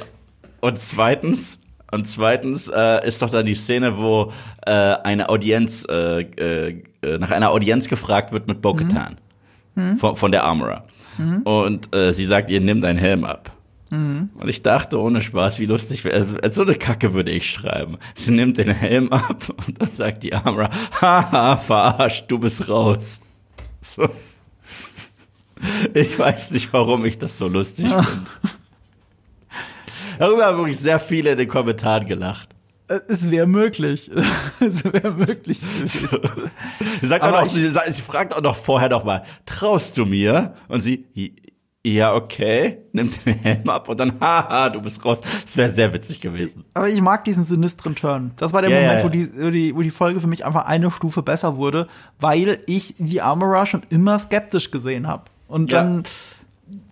[0.59, 1.59] Und zweitens,
[1.91, 4.31] und zweitens äh, ist doch dann die Szene, wo
[4.65, 6.83] äh, eine Audienz äh, äh,
[7.17, 9.17] nach einer Audienz gefragt wird mit Bo-Katan
[9.75, 9.97] mhm.
[9.97, 10.85] von, von, der Armorer.
[11.17, 11.41] Mhm.
[11.43, 13.51] Und äh, sie sagt, ihr nimmt einen Helm ab.
[13.91, 14.29] Mhm.
[14.35, 17.97] Und ich dachte, ohne Spaß, wie lustig wäre also, So eine Kacke würde ich schreiben.
[18.13, 20.69] Sie nimmt den Helm ab und dann sagt die Armorer,
[21.01, 23.19] haha, verarscht, du bist raus.
[23.81, 24.09] So.
[25.93, 28.29] Ich weiß nicht, warum ich das so lustig finde.
[30.19, 32.49] Darüber haben wirklich sehr viele in den Kommentaren gelacht.
[33.07, 34.11] Es wäre möglich.
[34.59, 36.19] es wäre möglich gewesen.
[37.01, 40.55] Sie, sagt auch noch, sie, sie fragt auch noch vorher noch mal, traust du mir?
[40.67, 41.05] Und sie,
[41.85, 45.19] ja, okay, nimmt den Helm ab und dann, haha, du bist raus.
[45.45, 46.65] Das wäre sehr witzig gewesen.
[46.73, 48.31] Aber ich mag diesen sinistren Turn.
[48.35, 48.81] Das war der yeah.
[48.81, 51.87] Moment, wo die, wo die, wo die Folge für mich einfach eine Stufe besser wurde,
[52.19, 55.23] weil ich die Armorer schon immer skeptisch gesehen habe.
[55.47, 56.09] Und dann ja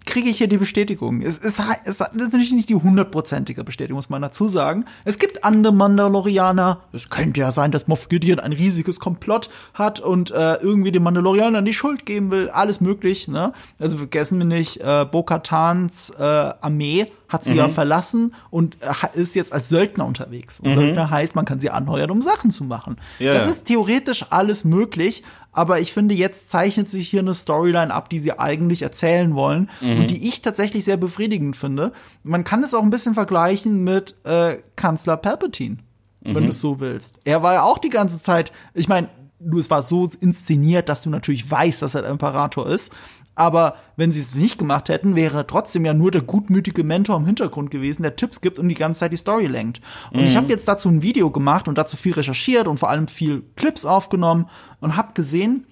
[0.07, 1.21] kriege ich hier die Bestätigung.
[1.21, 4.85] Es ist, es ist natürlich nicht die hundertprozentige Bestätigung, muss man dazu sagen.
[5.05, 6.81] Es gibt andere Mandalorianer.
[6.93, 11.03] Es könnte ja sein, dass Moff Gideon ein riesiges Komplott hat und äh, irgendwie den
[11.03, 12.49] Mandalorianern die Schuld geben will.
[12.49, 13.27] Alles möglich.
[13.27, 13.53] Ne?
[13.79, 17.57] Also vergessen wir nicht, äh, Bo-Katans äh, Armee hat sie mhm.
[17.57, 20.59] ja verlassen und äh, ist jetzt als Söldner unterwegs.
[20.59, 20.73] Und mhm.
[20.73, 22.97] Söldner heißt, man kann sie anheuern, um Sachen zu machen.
[23.19, 27.93] Ja, das ist theoretisch alles möglich, aber ich finde, jetzt zeichnet sich hier eine Storyline
[27.93, 30.01] ab, die sie eigentlich erzählen wollen mhm.
[30.01, 31.93] und die ich tatsächlich sehr befriedigend finde.
[32.23, 35.77] Man kann es auch ein bisschen vergleichen mit äh, Kanzler Palpatine,
[36.23, 36.35] mhm.
[36.35, 37.19] wenn du es so willst.
[37.23, 39.09] Er war ja auch die ganze Zeit, ich meine,
[39.39, 42.93] du, es war so inszeniert, dass du natürlich weißt, dass er der Imperator ist.
[43.37, 47.25] Aber wenn sie es nicht gemacht hätten, wäre trotzdem ja nur der gutmütige Mentor im
[47.27, 49.79] Hintergrund gewesen, der Tipps gibt und die ganze Zeit die Story lenkt.
[50.11, 53.07] Und ich habe jetzt dazu ein Video gemacht und dazu viel recherchiert und vor allem
[53.07, 55.67] viel Clips aufgenommen und habe gesehen,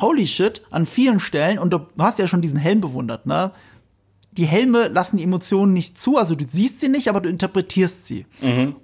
[0.00, 3.52] holy shit, an vielen Stellen, und du hast ja schon diesen Helm bewundert, ne?
[4.32, 8.06] Die Helme lassen die Emotionen nicht zu, also du siehst sie nicht, aber du interpretierst
[8.06, 8.24] sie.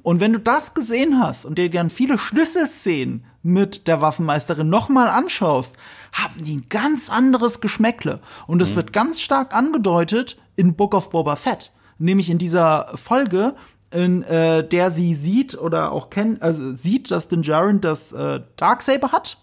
[0.02, 5.08] Und wenn du das gesehen hast und dir dann viele Schlüsselszenen mit der Waffenmeisterin nochmal
[5.08, 5.76] anschaust,
[6.12, 8.20] haben die ein ganz anderes Geschmäckle.
[8.46, 11.72] Und es wird ganz stark angedeutet in Book of Boba Fett.
[11.98, 13.54] Nämlich in dieser Folge,
[13.90, 18.40] in äh, der sie sieht oder auch kennt, also sieht, dass Din Djarin das äh,
[18.56, 19.38] Darksaber hat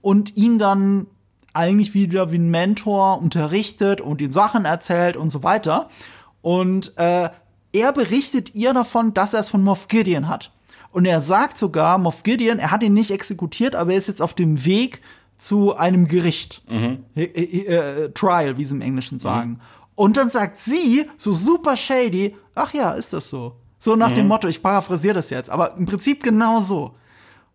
[0.00, 1.06] und ihn dann
[1.52, 5.88] eigentlich wieder wie ein Mentor unterrichtet und ihm Sachen erzählt und so weiter.
[6.40, 7.28] Und äh,
[7.72, 10.50] er berichtet ihr davon, dass er es von Moff Gideon hat.
[10.92, 14.22] Und er sagt sogar, Moff Gideon, er hat ihn nicht exekutiert, aber er ist jetzt
[14.22, 15.00] auf dem Weg
[15.38, 16.62] zu einem Gericht.
[17.16, 19.60] Äh, äh, äh, Trial, wie sie im Englischen sagen.
[19.94, 23.56] Und dann sagt sie, so super shady, ach ja, ist das so.
[23.78, 26.94] So nach dem Motto, ich paraphrasiere das jetzt, aber im Prinzip genau so.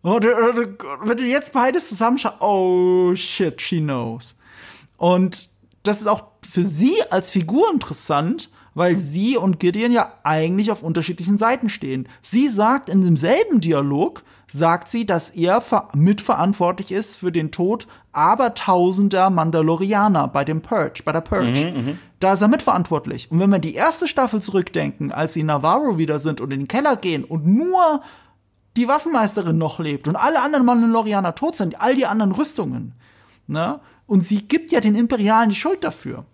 [0.02, 4.36] Und, äh, wenn du jetzt beides zusammenschaust, oh shit, she knows.
[4.96, 5.48] Und
[5.84, 10.82] das ist auch für sie als Figur interessant, weil sie und Gideon ja eigentlich auf
[10.82, 12.08] unterschiedlichen Seiten stehen.
[12.20, 17.86] Sie sagt in demselben Dialog, sagt sie, dass er ver mitverantwortlich ist für den Tod
[18.12, 21.52] abertausender Mandalorianer bei dem Purge, bei der Purge.
[22.20, 23.30] Da ist er mitverantwortlich.
[23.30, 26.60] Und wenn wir die erste Staffel zurückdenken, als sie in Navarro wieder sind und in
[26.60, 28.02] den Keller gehen und nur
[28.76, 32.94] die Waffenmeisterin noch lebt und alle anderen Mandalorianer tot sind, all die anderen Rüstungen.
[33.46, 33.80] Ne?
[34.06, 36.24] Und sie gibt ja den Imperialen die Schuld dafür.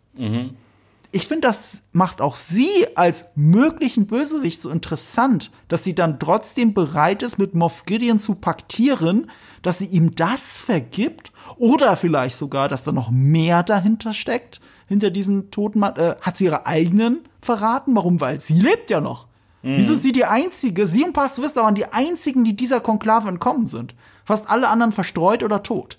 [1.15, 6.75] Ich finde, das macht auch sie als möglichen Bösewicht so interessant, dass sie dann trotzdem
[6.75, 9.31] bereit ist, mit Moff Gideon zu paktieren,
[9.63, 15.11] dass sie ihm das vergibt oder vielleicht sogar, dass da noch mehr dahinter steckt, hinter
[15.11, 15.95] diesen toten Mann.
[15.95, 17.95] Äh, hat sie ihre eigenen verraten?
[17.95, 18.21] Warum?
[18.21, 19.29] Weil sie lebt ja noch.
[19.63, 20.89] Wieso ist sie die einzige?
[20.89, 23.95] Sie und Pastor Vista waren die einzigen, die dieser Konklave entkommen sind.
[24.25, 25.97] Fast alle anderen verstreut oder tot.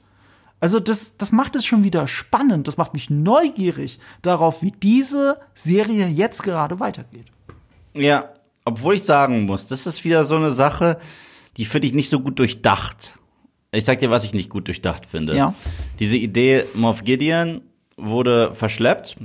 [0.65, 2.67] Also das, das macht es schon wieder spannend.
[2.67, 7.27] Das macht mich neugierig darauf, wie diese Serie jetzt gerade weitergeht.
[7.93, 8.29] Ja,
[8.63, 10.97] obwohl ich sagen muss, das ist wieder so eine Sache,
[11.57, 13.13] die finde ich nicht so gut durchdacht.
[13.71, 15.35] Ich sag dir, was ich nicht gut durchdacht finde.
[15.35, 15.53] Ja.
[15.99, 17.61] Diese Idee, Moff Gideon
[17.95, 19.17] wurde verschleppt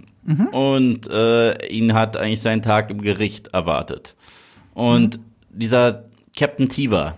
[0.53, 4.15] und äh, ihn hat eigentlich seinen Tag im Gericht erwartet.
[4.75, 6.05] Und dieser
[6.37, 7.17] Captain Tiva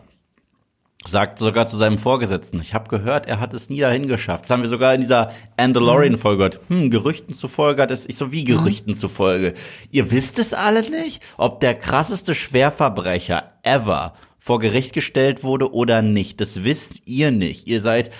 [1.06, 4.44] sagt sogar zu seinem Vorgesetzten, ich habe gehört, er hat es nie dahin geschafft.
[4.44, 6.60] Das haben wir sogar in dieser Andalorian-Folge gehört.
[6.68, 9.54] Hm, Gerüchten zufolge hat es, ich so wie Gerüchten zufolge.
[9.90, 16.02] Ihr wisst es alle nicht, ob der krasseste Schwerverbrecher ever vor Gericht gestellt wurde oder
[16.02, 16.40] nicht.
[16.40, 17.66] Das wisst ihr nicht.
[17.66, 18.10] Ihr seid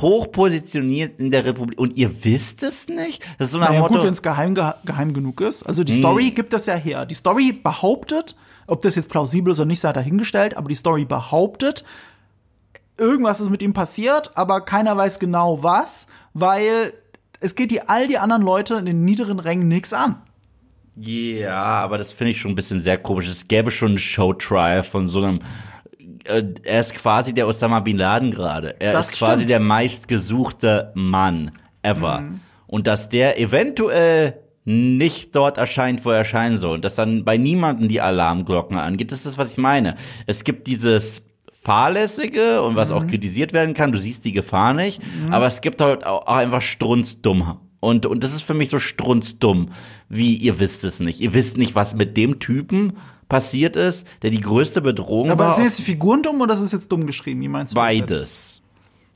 [0.00, 3.22] hoch positioniert in der Republik und ihr wisst es nicht?
[3.38, 5.62] Das ist so nach Naja, Motto, gut, wenn es geheim, geheim genug ist.
[5.64, 7.06] Also die Story gibt das ja her.
[7.06, 8.34] Die Story behauptet,
[8.66, 11.84] ob das jetzt plausibel ist oder nicht, sei dahingestellt, aber die Story behauptet,
[12.98, 16.92] irgendwas ist mit ihm passiert, aber keiner weiß genau was, weil
[17.40, 20.16] es geht die all die anderen Leute in den niederen Rängen nichts an.
[20.96, 23.28] Ja, aber das finde ich schon ein bisschen sehr komisch.
[23.28, 25.40] Es gäbe schon einen Showtrial von so einem.
[26.24, 28.76] Äh, er ist quasi der Osama Bin Laden gerade.
[28.80, 29.50] Er Das ist quasi stimmt.
[29.50, 31.50] der meistgesuchte Mann
[31.82, 32.22] ever.
[32.66, 36.76] Und dass der eventuell nicht dort erscheint, wo er erscheinen soll.
[36.76, 39.96] Und dass dann bei niemandem die Alarmglocken angeht, das ist das, was ich meine.
[40.26, 41.26] Es gibt dieses
[41.56, 43.92] Fahrlässige und was auch kritisiert werden kann.
[43.92, 45.00] Du siehst die Gefahr nicht.
[45.30, 47.58] Aber es gibt halt auch einfach strunzdumm.
[47.80, 49.68] Und, und das ist für mich so strunzdumm,
[50.08, 51.20] wie ihr wisst es nicht.
[51.20, 52.94] Ihr wisst nicht, was mit dem Typen
[53.28, 55.52] passiert ist, der die größte Bedrohung Aber war.
[55.52, 57.40] sind jetzt die Figuren dumm oder ist es jetzt dumm geschrieben?
[57.42, 57.76] Wie meinst du?
[57.76, 58.62] Beides.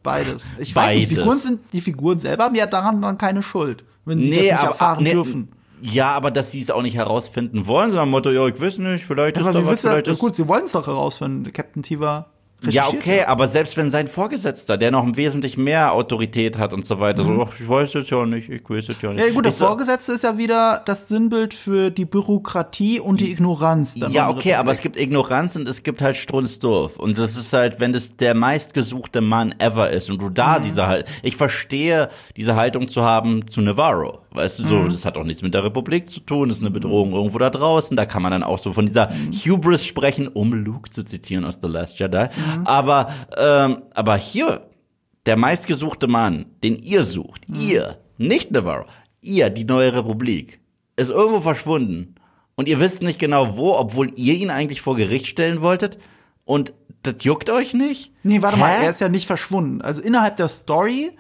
[0.02, 0.44] Beides.
[0.58, 1.24] Ich weiß nicht, die Beides.
[1.24, 4.50] Figuren sind, die Figuren selber haben ja daran dann keine Schuld, wenn sie das nicht
[4.50, 5.48] erfahren nee, dürfen.
[5.82, 9.04] Ja, aber dass sie es auch nicht herausfinden wollen, sondern Motto, ja, ich weiß nicht,
[9.04, 12.26] vielleicht ist Aber da was, vielleicht ist gut, sie wollen es doch herausfinden, Captain Tiva.
[12.68, 16.98] Ja, okay, aber selbst wenn sein Vorgesetzter, der noch wesentlich mehr Autorität hat und so
[16.98, 19.22] weiter, so, ach, ich weiß es ja nicht, ich weiß es ja nicht.
[19.22, 19.28] Mhm.
[19.28, 23.20] Ja, gut, der Ich so, Vorgesetzte ist ja wieder das Sinnbild für die Bürokratie und
[23.20, 23.96] die Ignoranz.
[24.10, 26.98] Ja, okay, aber es gibt Ignoranz und es gibt halt Strunzdorf.
[26.98, 30.64] Und das ist halt, wenn das der meistgesuchte Mann ever ist und du da Mhm.
[30.64, 34.18] diese halt, ich verstehe diese Haltung zu haben zu Navarro.
[34.32, 34.90] Weißt du, so, Mhm.
[34.90, 37.50] das hat auch nichts mit der Republik zu tun, das ist eine Bedrohung irgendwo da
[37.50, 37.96] draußen.
[37.96, 39.10] Da kann man dann auch so von dieser
[39.46, 42.26] Hubris sprechen, um Luke zu zitieren aus The Last Jedi.
[42.56, 42.66] Mhm.
[42.66, 44.66] Aber, ähm, aber hier,
[45.26, 47.60] der meistgesuchte Mann, den ihr sucht, Mhm.
[47.60, 48.86] ihr, nicht Navarro,
[49.20, 50.60] ihr, die neue Republik,
[50.96, 52.14] ist irgendwo verschwunden.
[52.56, 55.98] Und ihr wisst nicht genau wo, obwohl ihr ihn eigentlich vor Gericht stellen wolltet.
[56.44, 56.72] Und
[57.02, 58.12] das juckt euch nicht?
[58.24, 58.60] Nee, warte Hä?
[58.62, 59.80] mal, er ist ja nicht verschwunden.
[59.80, 61.12] Also innerhalb der Story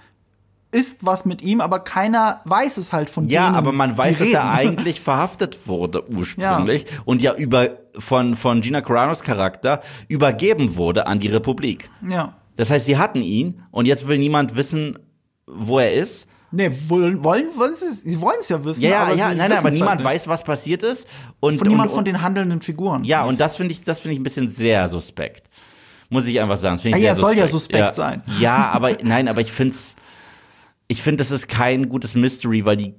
[0.70, 4.18] ist was mit ihm, aber keiner weiß es halt von Ja, denen, aber man weiß,
[4.18, 10.76] dass er eigentlich verhaftet wurde ursprünglich und ja über von von Gina Carano's Charakter übergeben
[10.76, 11.90] wurde an die Republik.
[12.08, 12.34] Ja.
[12.56, 14.98] Das heißt, sie hatten ihn und jetzt will niemand wissen,
[15.46, 16.26] wo er ist.
[16.50, 18.82] Nee, wollen, wollen, wollen sie, sie wollen es ja wissen.
[18.82, 20.08] Ja, ja, aber ja, nein, nein, aber halt niemand nicht.
[20.08, 21.06] weiß, was passiert ist
[21.40, 23.04] und Von niemand und, von den handelnden Figuren.
[23.04, 25.48] Ja, und das finde ich, das finde ich ein bisschen sehr suspekt.
[26.10, 26.76] Muss ich einfach sagen.
[26.76, 27.94] Das ich Ah, ja, sehr soll ja suspekt.
[27.94, 28.22] suspekt sein.
[28.40, 29.94] Ja, aber nein, aber ich finde es,
[30.88, 32.94] ich finde, das ist kein gutes Mystery, weil die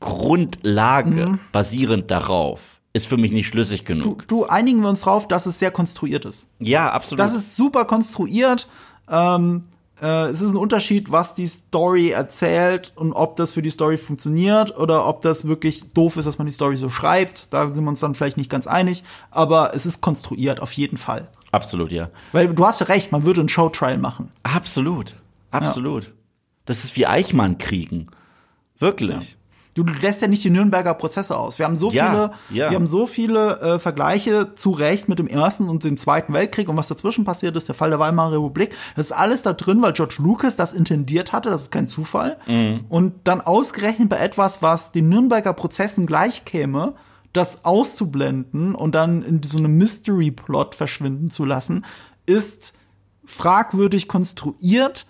[0.00, 1.38] Grundlage Mhm.
[1.52, 4.28] basierend darauf ist für mich nicht schlüssig Du, genug.
[4.28, 6.50] du einigen wir uns drauf, dass es sehr konstruiert ist.
[6.58, 7.20] ja, absolut.
[7.20, 8.68] Das ist super konstruiert.
[9.08, 9.62] Ähm,
[10.00, 13.96] äh, es ist ein Unterschied, was die Story erzählt und ob das für die Story
[13.96, 17.52] funktioniert oder ob das wirklich doof ist, dass man die Story so schreibt.
[17.54, 19.04] Da sind wir uns dann vielleicht nicht ganz einig.
[19.30, 21.28] Aber es ist konstruiert, auf jeden Fall.
[21.52, 22.10] absolut, ja.
[22.32, 24.28] Weil du hast ja recht, man würde einen Showtrial machen.
[24.42, 25.16] Absolut.
[25.50, 26.12] Absolut.
[26.64, 28.06] Das ist wie Eichmann kriegen.
[28.78, 29.36] Wirklich.
[29.74, 31.58] Du lässt ja nicht die Nürnberger Prozesse aus.
[31.58, 32.70] Wir haben so Ja, viele, ja.
[32.70, 36.68] wir haben so viele äh, Vergleiche zu Recht mit dem Ersten und dem Zweiten Weltkrieg
[36.68, 38.76] und was dazwischen passiert ist, der Fall der Weimarer Republik.
[38.96, 41.48] Das ist alles da drin, weil George Lucas das intendiert hatte.
[41.48, 42.36] Das ist kein Zufall.
[42.46, 42.84] Mhm.
[42.90, 46.94] Und dann ausgerechnet bei etwas, was den Nürnberger Prozessen gleichkäme,
[47.32, 51.86] das auszublenden und dann in so einem Mystery-Plot verschwinden zu lassen,
[52.26, 52.74] ist
[53.24, 55.06] fragwürdig konstruiert.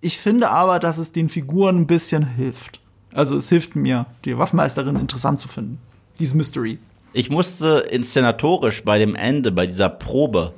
[0.00, 2.80] Ich finde aber, dass es den Figuren ein bisschen hilft.
[3.12, 5.78] Also es hilft mir, die Waffenmeisterin interessant zu finden.
[6.18, 6.78] Dieses Mystery.
[7.12, 10.52] Ich musste inszenatorisch bei dem Ende, bei dieser Probe,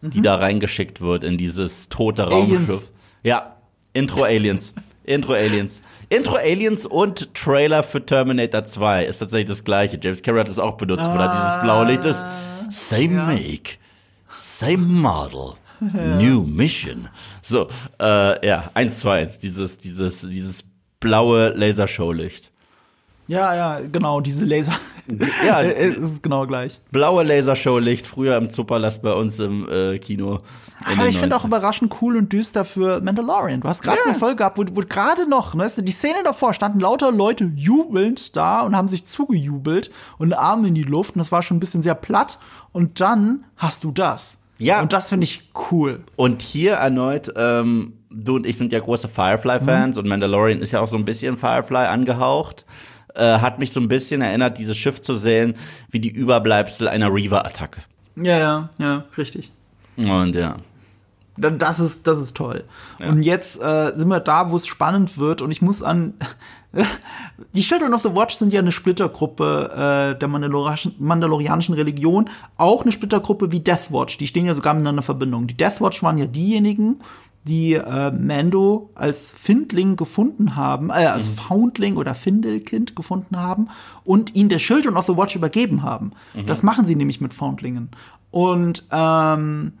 [0.00, 2.32] die da reingeschickt wird in dieses tote Mhm.
[2.32, 2.70] Aliens.
[2.70, 2.88] Raumschiff.
[3.22, 3.56] Ja,
[3.92, 4.72] Intro Aliens.
[5.04, 5.82] Intro Aliens.
[6.08, 9.98] Intro Aliens und Trailer für Terminator 2 ist tatsächlich das gleiche.
[10.02, 12.24] James Cameron hat es auch benutzt, wo da dieses blaue Licht ist.
[12.70, 13.76] Same make,
[14.34, 17.08] same model, new mission.
[17.42, 17.68] So,
[18.00, 20.64] äh, ja, 1 2 1, dieses, dieses, dieses
[21.00, 22.50] blaue Lasershow-Licht.
[23.26, 24.74] Ja, ja, genau, diese Laser.
[25.44, 26.80] Ja, Äh, es ist genau gleich.
[26.92, 30.38] blaue Lasershow-Licht, früher im Zuperlast bei uns im äh, Kino.
[30.92, 31.46] in Aber ich finde auch 90ern.
[31.46, 33.60] überraschend cool und düster für Mandalorian.
[33.60, 36.54] Du hast gerade eine Folge gehabt, wo, wo gerade noch, weißt du, die Szene davor
[36.54, 41.18] standen lauter Leute jubelnd da und haben sich zugejubelt und Arme in die Luft und
[41.20, 42.38] das war schon ein bisschen sehr platt.
[42.72, 44.38] Und dann hast du das.
[44.60, 44.80] Ja.
[44.82, 46.00] Und das finde ich cool.
[46.16, 50.02] Und hier erneut, ähm, du und ich sind ja große Firefly-Fans Mhm.
[50.02, 52.64] und Mandalorian ist ja auch so ein bisschen Firefly angehaucht.
[53.14, 55.54] Äh, hat mich so ein bisschen erinnert, dieses Schiff zu sehen,
[55.90, 57.80] wie die Überbleibsel einer Reaver-Attacke.
[58.16, 59.50] Ja, ja, ja, richtig.
[59.96, 60.56] Und ja.
[61.36, 62.64] Da- Das ist, das ist toll.
[62.98, 65.42] Und jetzt äh, sind wir da, wo es spannend wird.
[65.42, 66.14] Und ich muss an.
[67.54, 72.28] Die Children of the Watch sind ja eine Splittergruppe äh, der Mandalorianischen, Mandalorianischen Religion.
[72.56, 74.18] Auch eine Splittergruppe wie Deathwatch.
[74.18, 75.46] Die stehen ja sogar miteinander in Verbindung.
[75.46, 77.00] Die Deathwatch waren ja diejenigen,
[77.44, 83.68] die äh, Mando als Findling gefunden haben, äh, als Foundling oder Findelkind gefunden haben
[84.04, 86.12] und ihn der Children of the Watch übergeben haben.
[86.46, 87.88] Das machen sie nämlich mit Foundlingen.
[88.30, 89.72] Und ähm,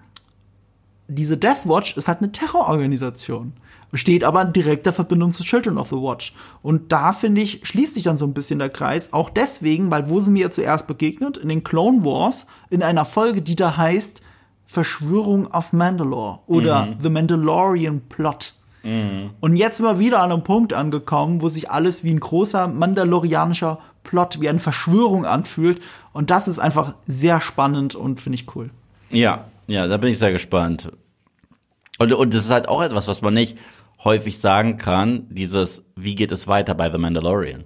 [1.06, 3.52] diese Death Watch ist halt eine Terrororganisation.
[3.92, 6.32] Steht aber in direkter Verbindung zu Children of the Watch.
[6.62, 9.12] Und da, finde ich, schließt sich dann so ein bisschen der Kreis.
[9.12, 11.36] Auch deswegen, weil wo sind wir zuerst begegnet?
[11.36, 14.22] In den Clone Wars, in einer Folge, die da heißt
[14.64, 18.54] Verschwörung auf Mandalore oder The Mandalorian Plot.
[18.82, 22.68] Und jetzt sind wir wieder an einem Punkt angekommen, wo sich alles wie ein großer
[22.68, 25.82] mandalorianischer Plot, wie eine Verschwörung anfühlt.
[26.12, 28.70] Und das ist einfach sehr spannend und finde ich cool.
[29.10, 30.90] Ja, ja, da bin ich sehr gespannt.
[31.98, 33.58] Und, und das ist halt auch etwas, was man nicht
[34.04, 37.64] häufig sagen kann, dieses, wie geht es weiter bei The Mandalorian?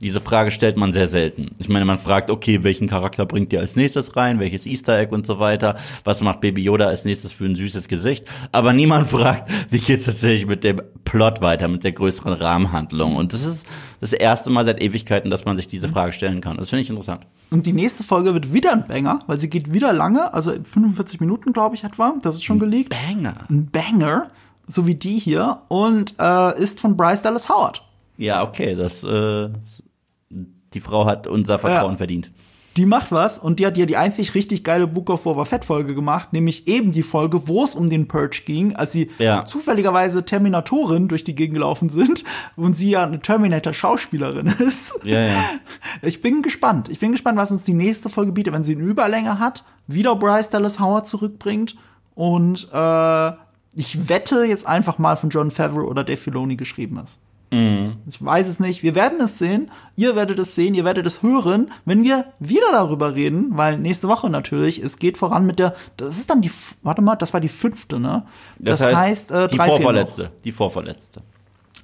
[0.00, 1.50] Diese Frage stellt man sehr selten.
[1.58, 5.14] Ich meine, man fragt, okay, welchen Charakter bringt ihr als nächstes rein, welches Easter Egg
[5.14, 9.08] und so weiter, was macht Baby Yoda als nächstes für ein süßes Gesicht, aber niemand
[9.10, 13.16] fragt, wie geht's tatsächlich mit dem Plot weiter, mit der größeren Rahmenhandlung.
[13.16, 13.66] Und das ist
[14.00, 16.56] das erste Mal seit Ewigkeiten, dass man sich diese Frage stellen kann.
[16.56, 17.26] Das finde ich interessant.
[17.50, 21.20] Und die nächste Folge wird wieder ein Banger, weil sie geht wieder lange, also 45
[21.20, 22.14] Minuten, glaube ich, etwa.
[22.22, 22.88] Das ist schon geleakt.
[22.88, 23.44] Banger.
[23.50, 24.28] Ein Banger,
[24.70, 27.82] so wie die hier, und äh, ist von Bryce Dallas Howard.
[28.16, 29.48] Ja, okay, das, äh,
[30.74, 31.96] die Frau hat unser Vertrauen Ja.
[31.96, 32.30] verdient.
[32.76, 35.64] Die macht was und die hat ja die einzig richtig geile Book of Boba Fett
[35.64, 39.44] Folge gemacht, nämlich eben die Folge, wo es um den Purge ging, als sie Ja.
[39.44, 42.22] zufälligerweise Terminatorin durch die Gegend gelaufen sind
[42.54, 44.94] und sie ja eine Terminator-Schauspielerin ist.
[45.02, 45.44] Ja, ja.
[46.02, 46.88] Ich bin gespannt.
[46.88, 50.14] Ich bin gespannt, was uns die nächste Folge bietet, wenn sie eine Überlänge hat, wieder
[50.14, 51.74] Bryce Dallas Howard zurückbringt
[52.14, 53.30] und äh,
[53.74, 57.20] ich wette jetzt einfach mal von John Favreau oder Dave Filoni geschrieben ist.
[58.08, 58.84] Ich weiß es nicht.
[58.84, 59.72] Wir werden es sehen.
[59.96, 60.74] Ihr werdet es sehen.
[60.74, 65.18] Ihr werdet es hören, wenn wir wieder darüber reden, weil nächste Woche natürlich, es geht
[65.18, 66.52] voran mit der, das ist dann die,
[66.82, 68.24] warte mal, das war die fünfte, ne?
[68.60, 70.30] Das, heißt, äh, die vorverletzte.
[70.44, 71.22] Die vorverletzte.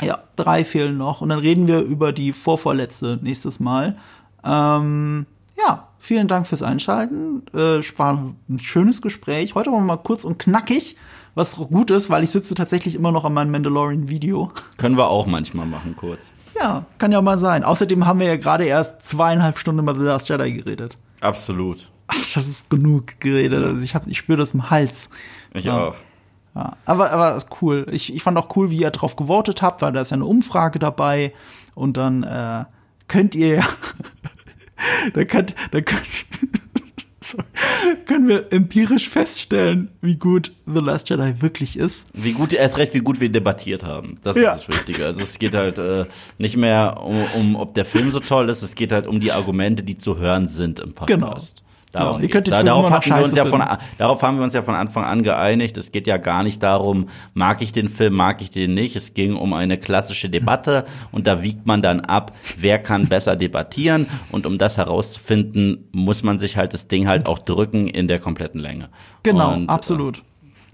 [0.01, 1.21] Ja, drei fehlen noch.
[1.21, 3.97] Und dann reden wir über die vorvorletzte nächstes Mal.
[4.45, 5.27] Ähm,
[5.59, 7.43] ja, vielen Dank fürs Einschalten.
[7.53, 9.55] Äh, war ein schönes Gespräch.
[9.55, 10.97] Heute waren wir mal kurz und knackig,
[11.35, 14.53] was gut ist, weil ich sitze tatsächlich immer noch an meinem Mandalorian-Video.
[14.79, 16.31] Können wir auch manchmal machen, kurz.
[16.59, 17.65] Ja, kann ja mal sein.
[17.65, 20.97] Außerdem haben wir ja gerade erst zweieinhalb Stunden über The Last Jedi geredet.
[21.21, 21.91] Absolut.
[22.07, 23.65] Ach, das ist genug geredet.
[23.65, 25.11] Also ich, hab, ich spüre das im Hals.
[25.55, 25.89] Ich Ja.
[25.89, 25.97] auch.
[26.55, 27.87] Ja, aber, aber ist cool.
[27.91, 30.25] Ich, ich fand auch cool, wie ihr drauf gewotet habt, weil da ist ja eine
[30.25, 31.35] Umfrage dabei.
[31.75, 32.65] Und dann äh,
[33.09, 33.65] könnt ihr ja,
[35.15, 35.81] da könnt, da
[37.21, 37.45] sorry,
[38.07, 42.09] können wir empirisch feststellen, wie gut The Last Jedi wirklich ist.
[42.15, 44.19] Wie gut, erst recht, wie gut wir debattiert haben.
[44.23, 44.53] Das Ja.
[44.53, 45.07] ist das Wichtige.
[45.07, 46.07] Also es geht halt äh,
[46.39, 49.33] nicht mehr um, um, ob der Film so toll ist, es geht halt um die
[49.33, 51.09] Argumente, die zu hören sind im Podcast.
[51.57, 51.66] Genau.
[51.97, 53.63] Darum den Film darauf, hatten wir uns ja von,
[53.99, 55.77] darauf haben wir uns ja von Anfang an geeinigt.
[55.77, 58.97] Es geht ja gar nicht darum, mag ich den Film, mag ich den nicht.
[58.97, 63.37] Es ging um eine klassische Debatte und da wiegt man dann ab, wer kann besser
[63.37, 64.07] debattieren.
[64.31, 68.19] Und um das herauszufinden, muss man sich halt das Ding halt auch drücken in der
[68.19, 68.89] kompletten Länge.
[69.23, 70.23] Genau, und, absolut.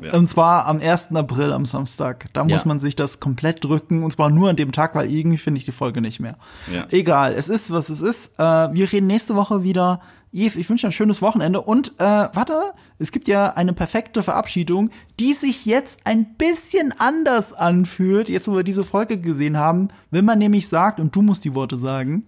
[0.02, 0.12] ja.
[0.14, 1.14] Und zwar am 1.
[1.14, 2.28] April, am Samstag.
[2.32, 2.68] Da muss Ja.
[2.68, 4.02] man sich das komplett drücken.
[4.02, 6.36] Und zwar nur an dem Tag, weil irgendwie finde ich die Folge nicht mehr.
[6.72, 6.86] Ja.
[6.90, 8.38] Egal, es ist, was es ist.
[8.38, 10.00] Äh, wir reden nächste Woche wieder.
[10.32, 11.60] Yves, ich wünsche dir ein schönes Wochenende.
[11.60, 17.52] Und äh, warte, es gibt ja eine perfekte Verabschiedung, die sich jetzt ein bisschen anders
[17.52, 21.44] anfühlt, jetzt wo wir diese Folge gesehen haben, wenn man nämlich sagt, und du musst
[21.44, 22.24] die Worte sagen,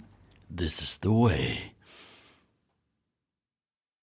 [0.55, 1.74] This is the way.